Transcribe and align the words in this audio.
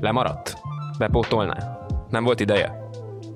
Lemaradt? 0.00 0.56
Bepótolná? 0.98 1.86
Nem 2.08 2.24
volt 2.24 2.40
ideje? 2.40 2.88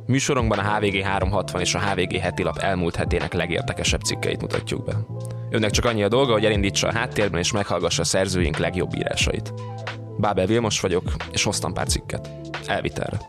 Műsorunkban 0.06 0.58
a 0.58 0.74
HVG 0.74 1.02
360 1.02 1.60
és 1.60 1.74
a 1.74 1.80
HVG 1.80 2.16
heti 2.16 2.42
lap 2.42 2.58
elmúlt 2.58 2.96
hetének 2.96 3.32
legérdekesebb 3.32 4.00
cikkeit 4.00 4.40
mutatjuk 4.40 4.84
be. 4.84 4.96
Önnek 5.50 5.70
csak 5.70 5.84
annyi 5.84 6.02
a 6.02 6.08
dolga, 6.08 6.32
hogy 6.32 6.44
elindítsa 6.44 6.88
a 6.88 6.92
háttérben 6.92 7.40
és 7.40 7.52
meghallgassa 7.52 8.02
a 8.02 8.04
szerzőink 8.04 8.56
legjobb 8.56 8.94
írásait. 8.94 9.52
Bábel 10.18 10.46
Vilmos 10.46 10.80
vagyok, 10.80 11.12
és 11.32 11.42
hoztam 11.42 11.72
pár 11.72 11.86
cikket. 11.86 12.30
Elvitelre. 12.66 13.20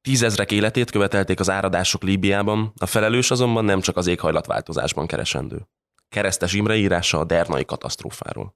Tízezrek 0.00 0.52
életét 0.52 0.90
követelték 0.90 1.40
az 1.40 1.50
áradások 1.50 2.02
Líbiában, 2.02 2.72
a 2.78 2.86
felelős 2.86 3.30
azonban 3.30 3.64
nem 3.64 3.80
csak 3.80 3.96
az 3.96 4.06
éghajlatváltozásban 4.06 5.06
keresendő. 5.06 5.68
Keresztes 6.08 6.52
Imre 6.52 6.76
írása 6.76 7.18
a 7.18 7.24
Dernai 7.24 7.64
katasztrófáról. 7.64 8.54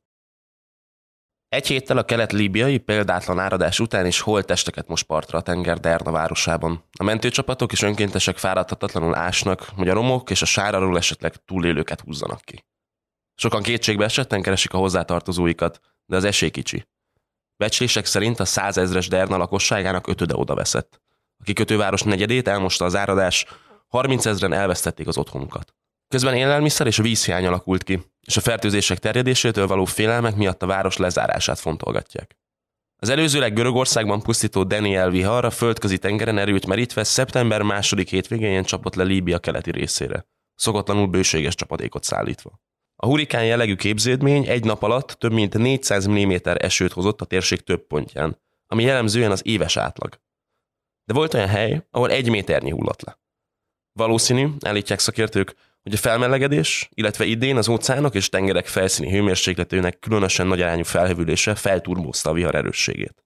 Egy 1.52 1.66
héttel 1.66 1.96
a 1.96 2.04
kelet-líbiai 2.04 2.78
példátlan 2.78 3.38
áradás 3.38 3.80
után 3.80 4.06
is 4.06 4.20
holttesteket 4.20 4.88
most 4.88 5.06
partra 5.06 5.38
a 5.38 5.42
tenger 5.42 5.80
Derna 5.80 6.10
városában. 6.10 6.84
A 6.98 7.04
mentőcsapatok 7.04 7.72
és 7.72 7.82
önkéntesek 7.82 8.38
fáradhatatlanul 8.38 9.14
ásnak, 9.14 9.68
hogy 9.76 9.88
a 9.88 9.92
romok 9.92 10.30
és 10.30 10.42
a 10.42 10.46
sárarról 10.46 10.96
esetleg 10.96 11.36
túlélőket 11.44 12.00
húzzanak 12.00 12.40
ki. 12.40 12.64
Sokan 13.34 13.62
kétségbe 13.62 14.04
esetten 14.04 14.42
keresik 14.42 14.72
a 14.72 14.78
hozzátartozóikat, 14.78 15.80
de 16.06 16.16
az 16.16 16.24
esély 16.24 16.50
kicsi. 16.50 16.86
Becslések 17.56 18.06
szerint 18.06 18.40
a 18.40 18.44
százezres 18.44 19.08
Derna 19.08 19.36
lakosságának 19.36 20.06
ötöde 20.06 20.34
oda 20.36 20.54
veszett. 20.54 21.00
A 21.38 21.42
kikötőváros 21.44 22.02
negyedét 22.02 22.48
elmosta 22.48 22.84
az 22.84 22.96
áradás, 22.96 23.46
30 23.88 24.26
ezeren 24.26 24.52
elvesztették 24.52 25.06
az 25.06 25.18
otthonukat. 25.18 25.74
Közben 26.08 26.34
élelmiszer 26.34 26.86
és 26.86 26.96
vízhiány 26.96 27.46
alakult 27.46 27.82
ki, 27.82 28.11
és 28.26 28.36
a 28.36 28.40
fertőzések 28.40 28.98
terjedésétől 28.98 29.66
való 29.66 29.84
félelmek 29.84 30.36
miatt 30.36 30.62
a 30.62 30.66
város 30.66 30.96
lezárását 30.96 31.58
fontolgatják. 31.58 32.36
Az 32.96 33.08
előzőleg 33.08 33.52
Görögországban 33.52 34.22
pusztító 34.22 34.64
Daniel 34.64 35.10
vihar 35.10 35.44
a 35.44 35.50
földközi 35.50 35.98
tengeren 35.98 36.38
erőt 36.38 36.66
merítve 36.66 37.04
szeptember 37.04 37.62
második 37.62 38.08
hétvégén 38.08 38.64
csapott 38.64 38.94
le 38.94 39.02
Líbia 39.02 39.38
keleti 39.38 39.70
részére, 39.70 40.26
szokatlanul 40.54 41.06
bőséges 41.06 41.54
csapadékot 41.54 42.04
szállítva. 42.04 42.60
A 42.96 43.06
hurikán 43.06 43.44
jellegű 43.44 43.74
képződmény 43.74 44.46
egy 44.46 44.64
nap 44.64 44.82
alatt 44.82 45.08
több 45.08 45.32
mint 45.32 45.58
400 45.58 46.08
mm 46.08 46.32
esőt 46.42 46.92
hozott 46.92 47.20
a 47.20 47.24
térség 47.24 47.60
több 47.60 47.86
pontján, 47.86 48.38
ami 48.66 48.82
jellemzően 48.82 49.30
az 49.30 49.46
éves 49.46 49.76
átlag. 49.76 50.20
De 51.04 51.14
volt 51.14 51.34
olyan 51.34 51.48
hely, 51.48 51.86
ahol 51.90 52.10
egy 52.10 52.30
méternyi 52.30 52.70
hullott 52.70 53.02
le. 53.02 53.18
Valószínű, 53.92 54.48
állítják 54.60 54.98
szakértők, 54.98 55.54
hogy 55.82 55.92
a 55.92 55.96
felmelegedés, 55.96 56.88
illetve 56.94 57.24
idén 57.24 57.56
az 57.56 57.68
óceánok 57.68 58.14
és 58.14 58.28
tengerek 58.28 58.66
felszíni 58.66 59.10
hőmérsékletének 59.10 59.98
különösen 59.98 60.46
nagy 60.46 60.60
arányú 60.60 60.82
felhevülése 60.82 61.54
felturbózta 61.54 62.30
a 62.30 62.32
vihar 62.32 62.54
erősségét. 62.54 63.24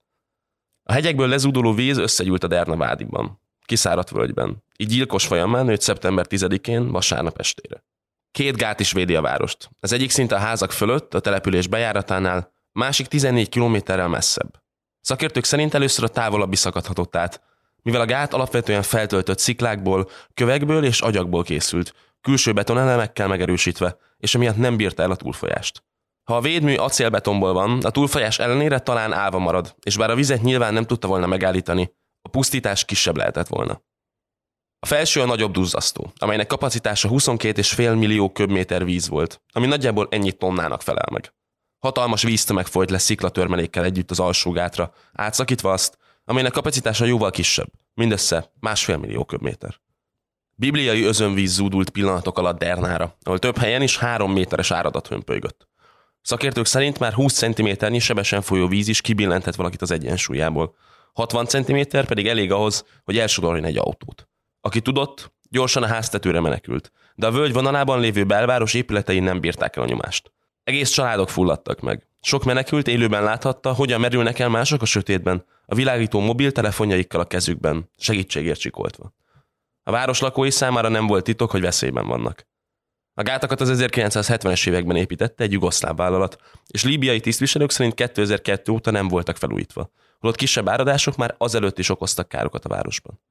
A 0.83 0.93
hegyekből 0.93 1.27
lezúduló 1.27 1.73
víz 1.73 1.97
összegyűlt 1.97 2.43
a 2.43 2.47
Derna 2.47 2.77
vádiban, 2.77 3.41
kiszáradt 3.65 4.09
völgyben, 4.09 4.63
így 4.77 4.87
gyilkos 4.87 5.25
folyamán 5.25 5.65
nőtt 5.65 5.81
szeptember 5.81 6.25
10-én, 6.29 6.91
vasárnap 6.91 7.39
estére. 7.39 7.83
Két 8.31 8.57
gát 8.57 8.79
is 8.79 8.91
védi 8.91 9.15
a 9.15 9.21
várost. 9.21 9.69
Az 9.79 9.91
egyik 9.91 10.09
szinte 10.09 10.35
a 10.35 10.39
házak 10.39 10.71
fölött, 10.71 11.13
a 11.13 11.19
település 11.19 11.67
bejáratánál, 11.67 12.51
másik 12.71 13.07
14 13.07 13.49
kilométerrel 13.49 14.07
messzebb. 14.07 14.61
Szakértők 15.01 15.43
szerint 15.43 15.73
először 15.73 16.03
a 16.03 16.07
távolabbi 16.07 16.55
szakadhatott 16.55 17.15
át, 17.15 17.41
mivel 17.81 18.01
a 18.01 18.05
gát 18.05 18.33
alapvetően 18.33 18.81
feltöltött 18.81 19.39
sziklákból, 19.39 20.09
kövekből 20.33 20.83
és 20.83 21.01
agyagból 21.01 21.43
készült, 21.43 21.93
külső 22.21 22.53
betonelemekkel 22.53 23.27
megerősítve, 23.27 23.97
és 24.17 24.35
emiatt 24.35 24.57
nem 24.57 24.77
bírta 24.77 25.03
el 25.03 25.11
a 25.11 25.15
túlfolyást. 25.15 25.83
Ha 26.23 26.35
a 26.35 26.41
védmű 26.41 26.75
acélbetonból 26.75 27.53
van, 27.53 27.83
a 27.83 27.89
túlfolyás 27.89 28.39
ellenére 28.39 28.79
talán 28.79 29.13
állva 29.13 29.39
marad, 29.39 29.75
és 29.83 29.97
bár 29.97 30.09
a 30.09 30.15
vizet 30.15 30.41
nyilván 30.41 30.73
nem 30.73 30.85
tudta 30.85 31.07
volna 31.07 31.27
megállítani, 31.27 31.91
a 32.21 32.29
pusztítás 32.29 32.85
kisebb 32.85 33.17
lehetett 33.17 33.47
volna. 33.47 33.81
A 34.79 34.85
felső 34.85 35.21
a 35.21 35.25
nagyobb 35.25 35.51
duzzasztó, 35.51 36.11
amelynek 36.15 36.47
kapacitása 36.47 37.09
22,5 37.09 37.97
millió 37.97 38.31
köbméter 38.31 38.85
víz 38.85 39.07
volt, 39.07 39.41
ami 39.51 39.65
nagyjából 39.65 40.07
ennyi 40.11 40.31
tonnának 40.31 40.81
felel 40.81 41.07
meg. 41.11 41.33
Hatalmas 41.79 42.23
víztömeg 42.23 42.65
folyt 42.65 42.89
le 42.89 42.97
sziklatörmelékkel 42.97 43.83
együtt 43.83 44.11
az 44.11 44.19
alsó 44.19 44.51
gátra, 44.51 44.93
átszakítva 45.13 45.71
azt, 45.71 45.97
amelynek 46.25 46.51
kapacitása 46.51 47.05
jóval 47.05 47.31
kisebb, 47.31 47.71
mindössze 47.93 48.51
másfél 48.59 48.97
millió 48.97 49.25
köbméter. 49.25 49.79
Bibliai 50.59 51.03
özönvíz 51.03 51.53
zúdult 51.53 51.89
pillanatok 51.89 52.37
alatt 52.37 52.59
Dernára, 52.59 53.17
ahol 53.23 53.39
több 53.39 53.57
helyen 53.57 53.81
is 53.81 53.97
három 53.97 54.31
méteres 54.31 54.71
áradat 54.71 55.07
hömpölygött. 55.07 55.67
Szakértők 56.21 56.65
szerint 56.65 56.99
már 56.99 57.13
20 57.13 57.33
cm-nyi 57.33 57.99
sebesen 57.99 58.41
folyó 58.41 58.67
víz 58.67 58.87
is 58.87 59.01
kibillentett 59.01 59.55
valakit 59.55 59.81
az 59.81 59.91
egyensúlyából. 59.91 60.75
60 61.13 61.45
cm 61.45 61.79
pedig 61.89 62.27
elég 62.27 62.51
ahhoz, 62.51 62.85
hogy 63.03 63.17
elsodorjon 63.17 63.65
egy 63.65 63.77
autót. 63.77 64.27
Aki 64.61 64.81
tudott, 64.81 65.33
gyorsan 65.49 65.83
a 65.83 65.87
háztetőre 65.87 66.39
menekült, 66.39 66.91
de 67.15 67.27
a 67.27 67.31
völgy 67.31 67.53
vonalában 67.53 67.99
lévő 67.99 68.23
belváros 68.23 68.73
épületei 68.73 69.19
nem 69.19 69.39
bírták 69.39 69.75
el 69.75 69.83
a 69.83 69.87
nyomást. 69.87 70.31
Egész 70.63 70.89
családok 70.89 71.29
fulladtak 71.29 71.79
meg. 71.79 72.07
Sok 72.21 72.43
menekült 72.43 72.87
élőben 72.87 73.23
láthatta, 73.23 73.73
hogyan 73.73 73.99
merülnek 73.99 74.39
el 74.39 74.49
mások 74.49 74.81
a 74.81 74.85
sötétben, 74.85 75.45
a 75.65 75.75
világító 75.75 76.19
mobiltelefonjaikkal 76.19 77.21
a 77.21 77.25
kezükben, 77.25 77.89
segítségért 77.97 78.59
csikoltva. 78.59 79.13
A 79.87 79.91
város 79.91 80.19
lakói 80.19 80.51
számára 80.51 80.89
nem 80.89 81.07
volt 81.07 81.23
titok, 81.23 81.51
hogy 81.51 81.61
veszélyben 81.61 82.07
vannak. 82.07 82.47
A 83.13 83.21
gátakat 83.21 83.61
az 83.61 83.83
1970-es 83.83 84.67
években 84.67 84.95
építette 84.95 85.43
egy 85.43 85.51
jugoszláv 85.51 85.95
vállalat, 85.95 86.37
és 86.67 86.83
líbiai 86.83 87.19
tisztviselők 87.19 87.71
szerint 87.71 87.93
2002 87.93 88.69
óta 88.69 88.91
nem 88.91 89.07
voltak 89.07 89.37
felújítva, 89.37 89.91
holott 90.19 90.35
kisebb 90.35 90.69
áradások 90.69 91.15
már 91.15 91.35
azelőtt 91.37 91.79
is 91.79 91.89
okoztak 91.89 92.27
károkat 92.27 92.65
a 92.65 92.69
városban. 92.69 93.21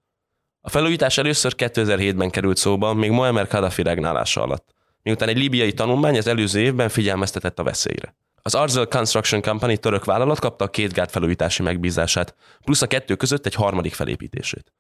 A 0.61 0.69
felújítás 0.69 1.19
először 1.19 1.55
2007-ben 1.57 2.31
került 2.31 2.57
szóba, 2.57 2.95
még 2.95 3.11
Muammar 3.11 3.47
Gaddafi 3.47 3.83
regnálása 3.83 4.43
alatt, 4.43 4.75
miután 5.03 5.29
egy 5.29 5.39
líbiai 5.39 5.73
tanulmány 5.73 6.19
az 6.19 6.27
előző 6.27 6.61
évben 6.61 6.89
figyelmeztetett 6.89 7.59
a 7.59 7.63
veszélyre. 7.63 8.17
Az 8.43 8.55
Arzel 8.55 8.87
Construction 8.87 9.43
Company 9.43 9.81
török 9.81 10.05
vállalat 10.05 10.41
kapta 10.41 10.65
a 10.65 10.71
két 10.71 10.93
gát 10.93 11.11
felújítási 11.11 11.63
megbízását, 11.63 12.35
plusz 12.65 12.83
a 12.83 12.87
kettő 12.87 13.15
között 13.15 13.47
egy 13.47 13.55
harmadik 13.55 13.95
felépítését. 13.95 14.73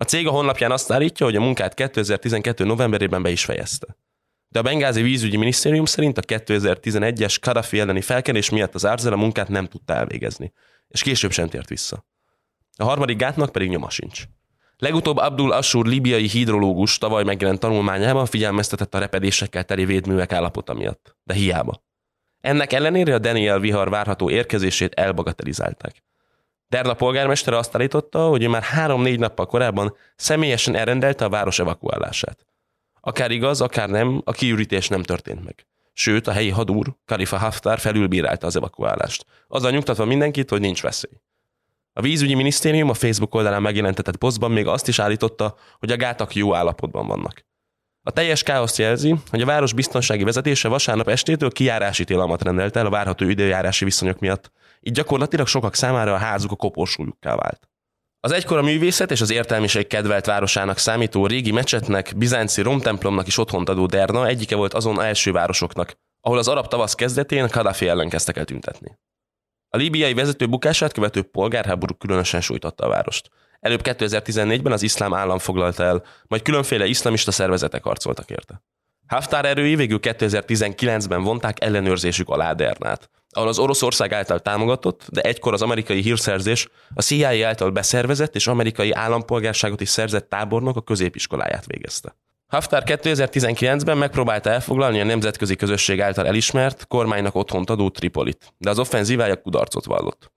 A 0.00 0.04
cég 0.04 0.26
a 0.26 0.30
honlapján 0.30 0.70
azt 0.70 0.92
állítja, 0.92 1.26
hogy 1.26 1.36
a 1.36 1.40
munkát 1.40 1.74
2012. 1.74 2.64
novemberében 2.64 3.22
be 3.22 3.30
is 3.30 3.44
fejezte. 3.44 3.96
De 4.48 4.58
a 4.58 4.62
Bengázi 4.62 5.02
vízügyi 5.02 5.36
minisztérium 5.36 5.84
szerint 5.84 6.18
a 6.18 6.22
2011-es 6.22 7.36
Kadhafi 7.40 7.80
elleni 7.80 8.00
felkelés 8.00 8.50
miatt 8.50 8.74
az 8.74 8.84
Arzel 8.84 9.12
a 9.12 9.16
munkát 9.16 9.48
nem 9.48 9.66
tudta 9.66 9.94
elvégezni, 9.94 10.52
és 10.88 11.02
később 11.02 11.30
sem 11.30 11.48
tért 11.48 11.68
vissza. 11.68 12.06
A 12.76 12.84
harmadik 12.84 13.16
gátnak 13.16 13.52
pedig 13.52 13.68
nyoma 13.68 13.90
sincs. 13.90 14.22
Legutóbb 14.76 15.16
Abdul 15.16 15.52
Ashur 15.52 15.86
libiai 15.86 16.28
hidrológus 16.28 16.98
tavaly 16.98 17.24
megjelent 17.24 17.60
tanulmányában 17.60 18.26
figyelmeztetett 18.26 18.94
a 18.94 18.98
repedésekkel 18.98 19.64
teli 19.64 19.84
védművek 19.84 20.32
állapota 20.32 20.74
miatt, 20.74 21.16
de 21.24 21.34
hiába. 21.34 21.82
Ennek 22.40 22.72
ellenére 22.72 23.14
a 23.14 23.18
Daniel 23.18 23.58
vihar 23.58 23.90
várható 23.90 24.30
érkezését 24.30 24.94
elbagatelizálták. 24.94 26.02
Derna 26.68 26.94
polgármestere 26.94 27.56
azt 27.56 27.74
állította, 27.74 28.28
hogy 28.28 28.42
ő 28.42 28.48
már 28.48 28.62
három-négy 28.62 29.18
nappal 29.18 29.46
korábban 29.46 29.96
személyesen 30.16 30.74
elrendelte 30.74 31.24
a 31.24 31.28
város 31.28 31.58
evakuálását. 31.58 32.46
Akár 33.00 33.30
igaz, 33.30 33.60
akár 33.60 33.88
nem, 33.88 34.22
a 34.24 34.32
kiürítés 34.32 34.88
nem 34.88 35.02
történt 35.02 35.44
meg. 35.44 35.66
Sőt, 35.92 36.26
a 36.26 36.32
helyi 36.32 36.50
hadúr, 36.50 36.94
Kalifa 37.04 37.38
Haftar 37.38 37.78
felülbírálta 37.78 38.46
az 38.46 38.56
evakuálást, 38.56 39.24
azzal 39.48 39.70
nyugtatva 39.70 40.04
mindenkit, 40.04 40.50
hogy 40.50 40.60
nincs 40.60 40.82
veszély. 40.82 41.20
A 41.92 42.00
vízügyi 42.00 42.34
minisztérium 42.34 42.88
a 42.88 42.94
Facebook 42.94 43.34
oldalán 43.34 43.62
megjelentetett 43.62 44.16
posztban 44.16 44.50
még 44.50 44.66
azt 44.66 44.88
is 44.88 44.98
állította, 44.98 45.56
hogy 45.78 45.90
a 45.90 45.96
gátak 45.96 46.34
jó 46.34 46.54
állapotban 46.54 47.06
vannak. 47.06 47.46
A 48.02 48.10
teljes 48.10 48.42
káoszt 48.42 48.78
jelzi, 48.78 49.14
hogy 49.30 49.40
a 49.40 49.46
város 49.46 49.72
biztonsági 49.72 50.24
vezetése 50.24 50.68
vasárnap 50.68 51.08
estétől 51.08 51.50
kijárási 51.50 52.04
tilalmat 52.04 52.42
rendelt 52.42 52.76
el 52.76 52.86
a 52.86 52.90
várható 52.90 53.28
időjárási 53.28 53.84
viszonyok 53.84 54.18
miatt, 54.18 54.52
így 54.80 54.92
gyakorlatilag 54.92 55.46
sokak 55.46 55.74
számára 55.74 56.14
a 56.14 56.18
házuk 56.18 56.52
a 56.52 56.56
koporsójukká 56.56 57.36
vált. 57.36 57.68
Az 58.20 58.32
egykor 58.32 58.58
a 58.58 58.62
művészet 58.62 59.10
és 59.10 59.20
az 59.20 59.30
értelmiség 59.30 59.86
kedvelt 59.86 60.26
városának 60.26 60.78
számító 60.78 61.26
régi 61.26 61.50
mecsetnek, 61.50 62.12
bizánci 62.16 62.62
romtemplomnak 62.62 63.26
is 63.26 63.38
otthont 63.38 63.68
adó 63.68 63.86
Derna 63.86 64.26
egyike 64.26 64.56
volt 64.56 64.74
azon 64.74 65.00
első 65.00 65.32
városoknak, 65.32 65.96
ahol 66.20 66.38
az 66.38 66.48
arab 66.48 66.66
tavasz 66.66 66.94
kezdetén 66.94 67.48
Kadhafi 67.48 67.88
ellen 67.88 68.08
kezdtek 68.08 68.36
el 68.36 68.44
tüntetni. 68.44 68.98
A 69.68 69.76
líbiai 69.76 70.14
vezető 70.14 70.46
bukását 70.46 70.92
követő 70.92 71.22
polgárháború 71.22 71.94
különösen 71.94 72.40
sújtotta 72.40 72.84
a 72.84 72.88
várost. 72.88 73.30
Előbb 73.60 73.80
2014-ben 73.84 74.72
az 74.72 74.82
iszlám 74.82 75.14
állam 75.14 75.38
foglalta 75.38 75.84
el, 75.84 76.04
majd 76.26 76.42
különféle 76.42 76.86
iszlamista 76.86 77.30
szervezetek 77.30 77.84
harcoltak 77.84 78.30
érte. 78.30 78.62
Haftar 79.06 79.44
erői 79.44 79.74
végül 79.74 79.98
2019-ben 80.02 81.22
vonták 81.22 81.62
ellenőrzésük 81.62 82.28
alá 82.28 82.52
Dernát, 82.52 83.10
ahol 83.30 83.48
az 83.48 83.58
Oroszország 83.58 84.12
által 84.12 84.40
támogatott, 84.40 85.06
de 85.08 85.20
egykor 85.20 85.52
az 85.52 85.62
amerikai 85.62 86.00
hírszerzés 86.00 86.68
a 86.94 87.02
CIA 87.02 87.46
által 87.46 87.70
beszervezett 87.70 88.34
és 88.34 88.46
amerikai 88.46 88.92
állampolgárságot 88.92 89.80
is 89.80 89.88
szerzett 89.88 90.28
tábornok 90.28 90.76
a 90.76 90.82
középiskoláját 90.82 91.66
végezte. 91.66 92.16
Haftar 92.46 92.82
2019-ben 92.86 93.98
megpróbálta 93.98 94.50
elfoglalni 94.50 95.00
a 95.00 95.04
nemzetközi 95.04 95.56
közösség 95.56 96.00
által 96.00 96.26
elismert, 96.26 96.86
kormánynak 96.86 97.34
otthont 97.34 97.70
adó 97.70 97.90
Tripolit, 97.90 98.54
de 98.58 98.70
az 98.70 98.78
offenzívája 98.78 99.40
kudarcot 99.40 99.84
vallott. 99.84 100.32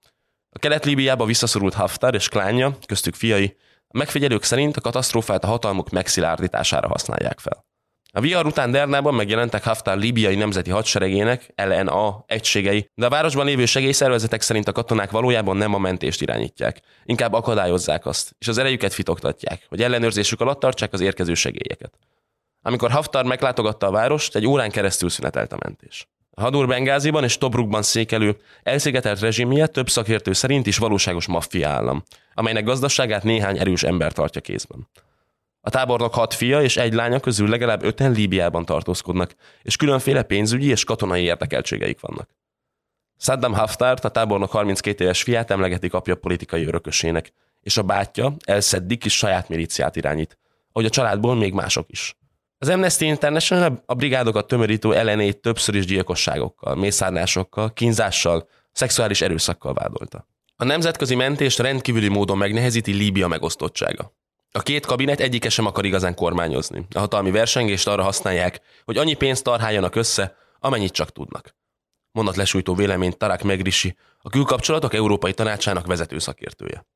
A 0.50 0.58
kelet-líbiába 0.58 1.24
visszaszorult 1.24 1.74
Haftar 1.74 2.14
és 2.14 2.28
klánja, 2.28 2.76
köztük 2.86 3.14
fiai, 3.14 3.56
a 3.88 3.98
megfigyelők 3.98 4.42
szerint 4.42 4.76
a 4.76 4.80
katasztrófát 4.80 5.44
a 5.44 5.46
hatalmuk 5.46 5.90
megszilárdítására 5.90 6.88
használják 6.88 7.38
fel. 7.38 7.64
A 8.14 8.20
vihar 8.20 8.46
után 8.46 8.70
Dernában 8.70 9.14
megjelentek 9.14 9.64
Haftar 9.64 9.98
líbiai 9.98 10.34
nemzeti 10.34 10.70
hadseregének, 10.70 11.52
LNA 11.56 12.24
egységei, 12.26 12.90
de 12.94 13.06
a 13.06 13.08
városban 13.08 13.46
lévő 13.46 13.64
segélyszervezetek 13.64 14.40
szerint 14.40 14.68
a 14.68 14.72
katonák 14.72 15.10
valójában 15.10 15.56
nem 15.56 15.74
a 15.74 15.78
mentést 15.78 16.20
irányítják, 16.20 16.80
inkább 17.04 17.32
akadályozzák 17.32 18.06
azt, 18.06 18.34
és 18.38 18.48
az 18.48 18.58
erejüket 18.58 18.92
fitoktatják, 18.92 19.66
hogy 19.68 19.82
ellenőrzésük 19.82 20.40
alatt 20.40 20.60
tartsák 20.60 20.92
az 20.92 21.00
érkező 21.00 21.34
segélyeket. 21.34 21.98
Amikor 22.62 22.90
Haftar 22.90 23.24
meglátogatta 23.24 23.86
a 23.86 23.90
várost, 23.90 24.36
egy 24.36 24.46
órán 24.46 24.70
keresztül 24.70 25.08
szünetelt 25.08 25.52
a 25.52 25.58
mentés. 25.64 26.08
A 26.30 26.40
Hadur 26.40 26.66
Bengáziban 26.66 27.24
és 27.24 27.38
Tobrukban 27.38 27.82
székelő, 27.82 28.36
elszigetelt 28.62 29.20
rezsimje 29.20 29.66
több 29.66 29.88
szakértő 29.88 30.32
szerint 30.32 30.66
is 30.66 30.78
valóságos 30.78 31.26
maffia 31.26 31.68
állam, 31.68 32.02
amelynek 32.34 32.64
gazdaságát 32.64 33.22
néhány 33.22 33.58
erős 33.58 33.82
ember 33.82 34.12
tartja 34.12 34.40
kézben. 34.40 34.88
A 35.64 35.70
tábornok 35.70 36.14
hat 36.14 36.34
fia 36.34 36.62
és 36.62 36.76
egy 36.76 36.92
lánya 36.92 37.20
közül 37.20 37.48
legalább 37.48 37.82
öten 37.82 38.12
Líbiában 38.12 38.64
tartózkodnak, 38.64 39.34
és 39.62 39.76
különféle 39.76 40.22
pénzügyi 40.22 40.68
és 40.68 40.84
katonai 40.84 41.22
érdekeltségeik 41.22 42.00
vannak. 42.00 42.28
Saddam 43.18 43.54
Haftar, 43.54 43.98
a 44.02 44.08
tábornok 44.08 44.50
32 44.50 45.04
éves 45.04 45.22
fiát 45.22 45.50
emlegetik 45.50 45.94
apja 45.94 46.14
politikai 46.14 46.64
örökösének, 46.64 47.32
és 47.60 47.76
a 47.76 47.82
bátyja, 47.82 48.34
Elszeddik 48.44 49.04
is 49.04 49.16
saját 49.16 49.48
milíciát 49.48 49.96
irányít, 49.96 50.38
ahogy 50.72 50.86
a 50.86 50.90
családból 50.90 51.34
még 51.34 51.52
mások 51.52 51.90
is. 51.90 52.16
Az 52.58 52.68
Amnesty 52.68 53.00
International 53.00 53.82
a 53.86 53.94
brigádokat 53.94 54.46
tömörítő 54.46 54.94
ellenét 54.94 55.40
többször 55.40 55.74
is 55.74 55.86
gyilkosságokkal, 55.86 56.74
mészárlásokkal, 56.74 57.72
kínzással, 57.72 58.48
szexuális 58.72 59.20
erőszakkal 59.20 59.72
vádolta. 59.72 60.26
A 60.56 60.64
nemzetközi 60.64 61.14
mentést 61.14 61.58
rendkívüli 61.58 62.08
módon 62.08 62.38
megnehezíti 62.38 62.92
Líbia 62.92 63.28
megosztottsága. 63.28 64.12
A 64.54 64.62
két 64.62 64.86
kabinet 64.86 65.20
egyike 65.20 65.48
sem 65.48 65.66
akar 65.66 65.84
igazán 65.84 66.14
kormányozni. 66.14 66.86
A 66.94 66.98
hatalmi 66.98 67.30
versengést 67.30 67.88
arra 67.88 68.02
használják, 68.02 68.60
hogy 68.84 68.96
annyi 68.96 69.14
pénzt 69.14 69.44
tarháljanak 69.44 69.94
össze, 69.94 70.36
amennyit 70.58 70.92
csak 70.92 71.12
tudnak. 71.12 71.56
Mondat 72.10 72.36
lesújtó 72.36 72.74
véleményt 72.74 73.16
Tarak 73.16 73.42
Megrisi, 73.42 73.96
a 74.18 74.28
külkapcsolatok 74.28 74.94
Európai 74.94 75.32
Tanácsának 75.34 75.86
vezető 75.86 76.18
szakértője. 76.18 76.86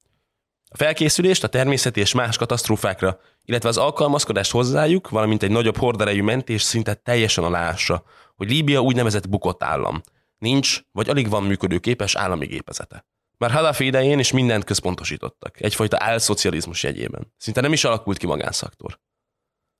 A 0.68 0.76
felkészülést 0.76 1.44
a 1.44 1.48
természeti 1.48 2.00
és 2.00 2.14
más 2.14 2.36
katasztrófákra, 2.36 3.20
illetve 3.44 3.68
az 3.68 3.76
alkalmazkodást 3.76 4.50
hozzájuk, 4.50 5.08
valamint 5.08 5.42
egy 5.42 5.50
nagyobb 5.50 5.76
horderejű 5.76 6.22
mentés 6.22 6.62
szinte 6.62 6.94
teljesen 6.94 7.44
aláássa, 7.44 8.04
hogy 8.34 8.50
Líbia 8.50 8.80
úgynevezett 8.80 9.28
bukott 9.28 9.62
állam. 9.62 10.00
Nincs, 10.38 10.80
vagy 10.92 11.08
alig 11.08 11.28
van 11.28 11.42
működőképes 11.42 12.14
állami 12.16 12.46
gépezete. 12.46 13.06
Már 13.38 13.50
Halafi 13.50 13.84
idején 13.84 14.18
is 14.18 14.32
mindent 14.32 14.64
központosítottak, 14.64 15.60
egyfajta 15.60 15.96
álszocializmus 16.00 16.82
jegyében. 16.82 17.32
Szinte 17.36 17.60
nem 17.60 17.72
is 17.72 17.84
alakult 17.84 18.18
ki 18.18 18.26
magánszaktor. 18.26 19.00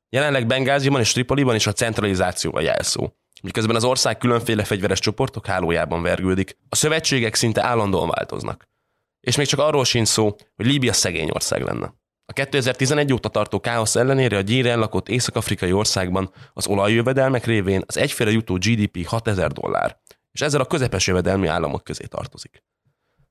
Jelenleg 0.08 0.47
Bengáziban 0.47 1.00
és 1.00 1.12
Tripoliban 1.12 1.55
is 1.55 1.67
a 1.67 1.73
centralizáció 1.73 2.55
a 2.55 2.61
jelszó, 2.61 3.12
miközben 3.43 3.76
az 3.76 3.85
ország 3.85 4.19
különféle 4.19 4.64
fegyveres 4.64 4.99
csoportok 4.99 5.47
hálójában 5.47 6.03
vergődik. 6.03 6.58
A 6.69 6.76
szövetségek 6.76 7.35
szinte 7.35 7.64
állandóan 7.64 8.08
változnak. 8.08 8.69
És 9.20 9.37
még 9.37 9.47
csak 9.47 9.61
arról 9.61 9.85
sincs 9.85 10.08
szó, 10.08 10.37
hogy 10.56 10.67
Líbia 10.67 10.93
szegény 10.93 11.31
ország 11.31 11.62
lenne. 11.62 11.94
A 12.25 12.32
2011 12.32 13.12
óta 13.12 13.29
tartó 13.29 13.61
káosz 13.61 13.97
ellenére 13.97 14.37
a 14.37 14.41
gyéren 14.41 14.79
lakott 14.79 15.08
észak-afrikai 15.08 15.73
országban 15.73 16.32
az 16.53 16.67
olajjövedelmek 16.67 17.44
révén 17.44 17.82
az 17.87 17.97
egyféle 17.97 18.31
jutó 18.31 18.55
GDP 18.55 19.06
6000 19.06 19.53
dollár, 19.53 20.00
és 20.32 20.41
ezzel 20.41 20.61
a 20.61 20.67
közepes 20.67 21.06
jövedelmi 21.06 21.47
államok 21.47 21.85
közé 21.85 22.05
tartozik. 22.05 22.64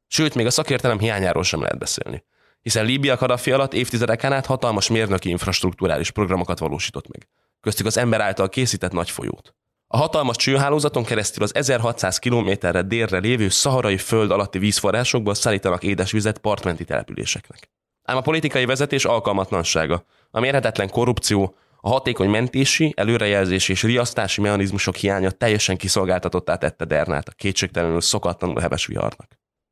Sőt, 0.08 0.36
még 0.36 0.46
a 0.46 0.52
szakértelem 0.52 1.00
hiányáról 1.00 1.44
sem 1.44 1.62
lehet 1.62 1.80
beszélni. 1.80 2.24
Hiszen 2.62 2.86
Líbia 2.86 3.18
Kadhafi 3.18 3.52
alatt 3.52 3.74
évtizedeken 3.74 4.34
át 4.34 4.46
hatalmas 4.46 4.90
mérnöki 4.90 5.30
infrastruktúrális 5.30 6.12
programokat 6.12 6.60
valósított 6.60 7.08
meg. 7.08 7.28
Köztük 7.62 7.86
az 7.86 7.98
ember 7.98 8.22
által 8.22 8.50
készített 8.50 8.92
nagy 8.92 9.10
folyót. 9.10 9.56
A 9.88 9.98
hatalmas 9.98 10.36
csőhálózaton 10.36 11.04
keresztül 11.04 11.44
az 11.44 11.56
1600 11.56 12.20
kilométerre 12.20 12.82
délre 12.82 13.18
lévő 13.18 13.50
szaharai 13.50 13.98
föld 13.98 14.32
alatti 14.32 14.58
vízforrásokból 14.58 15.34
szállítanak 15.34 15.84
édesvizet 15.84 16.38
partmenti 16.38 16.84
településeknek. 16.84 17.70
Ám 18.04 18.18
a 18.18 18.22
politikai 18.22 18.66
vezetés 18.66 19.06
alkalmatlansága, 19.06 20.06
a 20.32 20.40
mérhetetlen 20.40 20.90
korrupció, 20.90 21.56
a 21.82 21.90
hatékony 21.90 22.30
mentési, 22.30 22.94
előrejelzési 22.96 23.72
és 23.72 23.84
riasztási 23.84 24.42
mechanizmusok 24.42 24.96
hiánya 24.96 25.32
teljesen 25.32 25.78
kiszolgáltatottá 25.78 26.56
tette 26.56 26.86
Dernát 26.86 27.28
a 27.28 27.32
kétségtelenül 27.32 28.02
szokatlanul 28.02 28.60
heves 28.60 28.86
viharnak. 28.86 29.28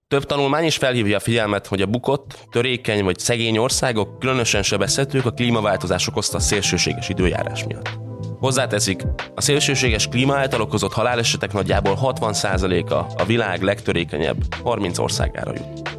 Több 0.08 0.26
tanulmány 0.26 0.66
is 0.66 0.78
felhívja 0.78 1.18
a 1.18 1.20
figyelmet, 1.20 1.68
hogy 1.68 1.82
a 1.82 1.86
bukott, 1.86 2.48
törékeny 2.52 3.04
vagy 3.04 3.20
szegény 3.20 3.58
országok 3.58 4.20
különösen 4.20 4.64
sebezhetők 4.64 5.26
a 5.26 5.32
klímaváltozás 5.32 6.08
okozta 6.08 6.40
szélsőséges 6.40 7.10
időjárás 7.10 7.64
miatt. 7.64 7.90
Hozzáteszik, 8.40 9.02
a 9.36 9.42
szélsőséges 9.42 10.08
klíma 10.08 10.36
által 10.36 10.62
okozott 10.62 10.94
halálesetek 10.94 11.54
nagyjából 11.54 11.98
60%-a 12.02 12.94
a 12.94 13.26
világ 13.26 13.62
legtörékenyebb 13.62 14.38
30 14.64 14.98
országára 14.98 15.54
jut. 15.54 15.93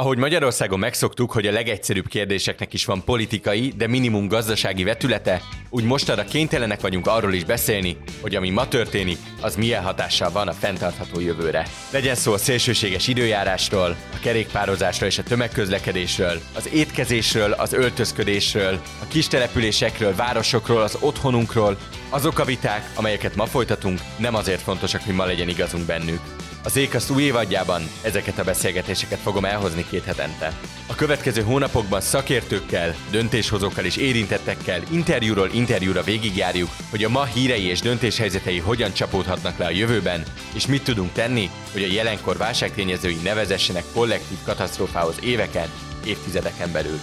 Ahogy 0.00 0.18
Magyarországon 0.18 0.78
megszoktuk, 0.78 1.32
hogy 1.32 1.46
a 1.46 1.52
legegyszerűbb 1.52 2.06
kérdéseknek 2.06 2.72
is 2.72 2.84
van 2.84 3.04
politikai, 3.04 3.72
de 3.76 3.86
minimum 3.86 4.28
gazdasági 4.28 4.84
vetülete, 4.84 5.42
úgy 5.70 5.84
mostanra 5.84 6.24
kénytelenek 6.24 6.80
vagyunk 6.80 7.06
arról 7.06 7.32
is 7.32 7.44
beszélni, 7.44 7.96
hogy 8.20 8.34
ami 8.34 8.50
ma 8.50 8.68
történik, 8.68 9.18
az 9.40 9.56
milyen 9.56 9.82
hatással 9.82 10.30
van 10.30 10.48
a 10.48 10.52
fenntartható 10.52 11.20
jövőre. 11.20 11.66
Legyen 11.90 12.14
szó 12.14 12.32
a 12.32 12.38
szélsőséges 12.38 13.08
időjárásról, 13.08 13.96
a 14.14 14.18
kerékpározásról 14.22 15.08
és 15.08 15.18
a 15.18 15.22
tömegközlekedésről, 15.22 16.40
az 16.54 16.68
étkezésről, 16.72 17.52
az 17.52 17.72
öltözködésről, 17.72 18.80
a 19.02 19.06
kis 19.08 19.26
településekről, 19.28 20.14
városokról, 20.14 20.82
az 20.82 20.98
otthonunkról, 21.00 21.78
azok 22.10 22.38
a 22.38 22.44
viták, 22.44 22.90
amelyeket 22.94 23.36
ma 23.36 23.46
folytatunk, 23.46 24.00
nem 24.18 24.34
azért 24.34 24.60
fontosak, 24.62 25.02
hogy 25.02 25.14
ma 25.14 25.24
legyen 25.24 25.48
igazunk 25.48 25.86
bennük. 25.86 26.20
Az 26.62 26.76
Ékasz 26.76 27.10
új 27.10 27.22
évadjában 27.22 27.82
ezeket 28.02 28.38
a 28.38 28.44
beszélgetéseket 28.44 29.18
fogom 29.18 29.44
elhozni 29.44 29.86
két 29.90 30.04
hetente. 30.04 30.52
A 30.86 30.94
következő 30.94 31.42
hónapokban 31.42 32.00
szakértőkkel, 32.00 32.94
döntéshozókkal 33.10 33.84
és 33.84 33.96
érintettekkel 33.96 34.82
interjúról 34.90 35.50
interjúra 35.52 36.02
végigjárjuk, 36.02 36.68
hogy 36.90 37.04
a 37.04 37.08
ma 37.08 37.24
hírei 37.24 37.64
és 37.64 37.80
döntéshelyzetei 37.80 38.58
hogyan 38.58 38.92
csapódhatnak 38.92 39.58
le 39.58 39.66
a 39.66 39.70
jövőben, 39.70 40.22
és 40.54 40.66
mit 40.66 40.84
tudunk 40.84 41.12
tenni, 41.12 41.50
hogy 41.72 41.82
a 41.82 41.92
jelenkor 41.92 42.36
válságtényezői 42.36 43.18
nevezessenek 43.22 43.84
kollektív 43.92 44.38
katasztrófához 44.44 45.16
éveken, 45.22 45.68
évtizedeken 46.04 46.72
belül. 46.72 46.98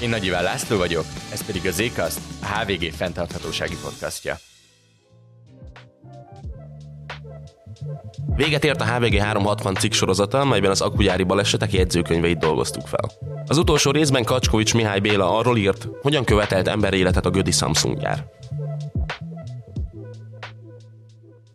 Én 0.00 0.08
Nagy 0.08 0.24
Iván 0.24 0.42
László 0.42 0.76
vagyok, 0.76 1.04
ez 1.32 1.44
pedig 1.44 1.66
az 1.66 1.78
Ékaszt, 1.78 2.20
a 2.42 2.46
HVG 2.46 2.92
fenntarthatósági 2.92 3.76
podcastja. 3.82 4.49
Véget 8.40 8.64
ért 8.64 8.80
a 8.80 8.84
HVG 8.84 9.16
360 9.16 9.74
cikk 9.74 9.92
sorozata, 9.92 10.44
melyben 10.44 10.70
az 10.70 10.80
akugyári 10.80 11.22
balesetek 11.22 11.72
jegyzőkönyveit 11.72 12.38
dolgoztuk 12.38 12.86
fel. 12.86 13.10
Az 13.46 13.58
utolsó 13.58 13.90
részben 13.90 14.24
Kacskovics 14.24 14.74
Mihály 14.74 15.00
Béla 15.00 15.38
arról 15.38 15.56
írt, 15.56 15.88
hogyan 16.02 16.24
követelt 16.24 16.68
ember 16.68 16.94
életet 16.94 17.26
a 17.26 17.30
Gödi 17.30 17.50
Samsung 17.50 18.00
gyár. 18.00 18.24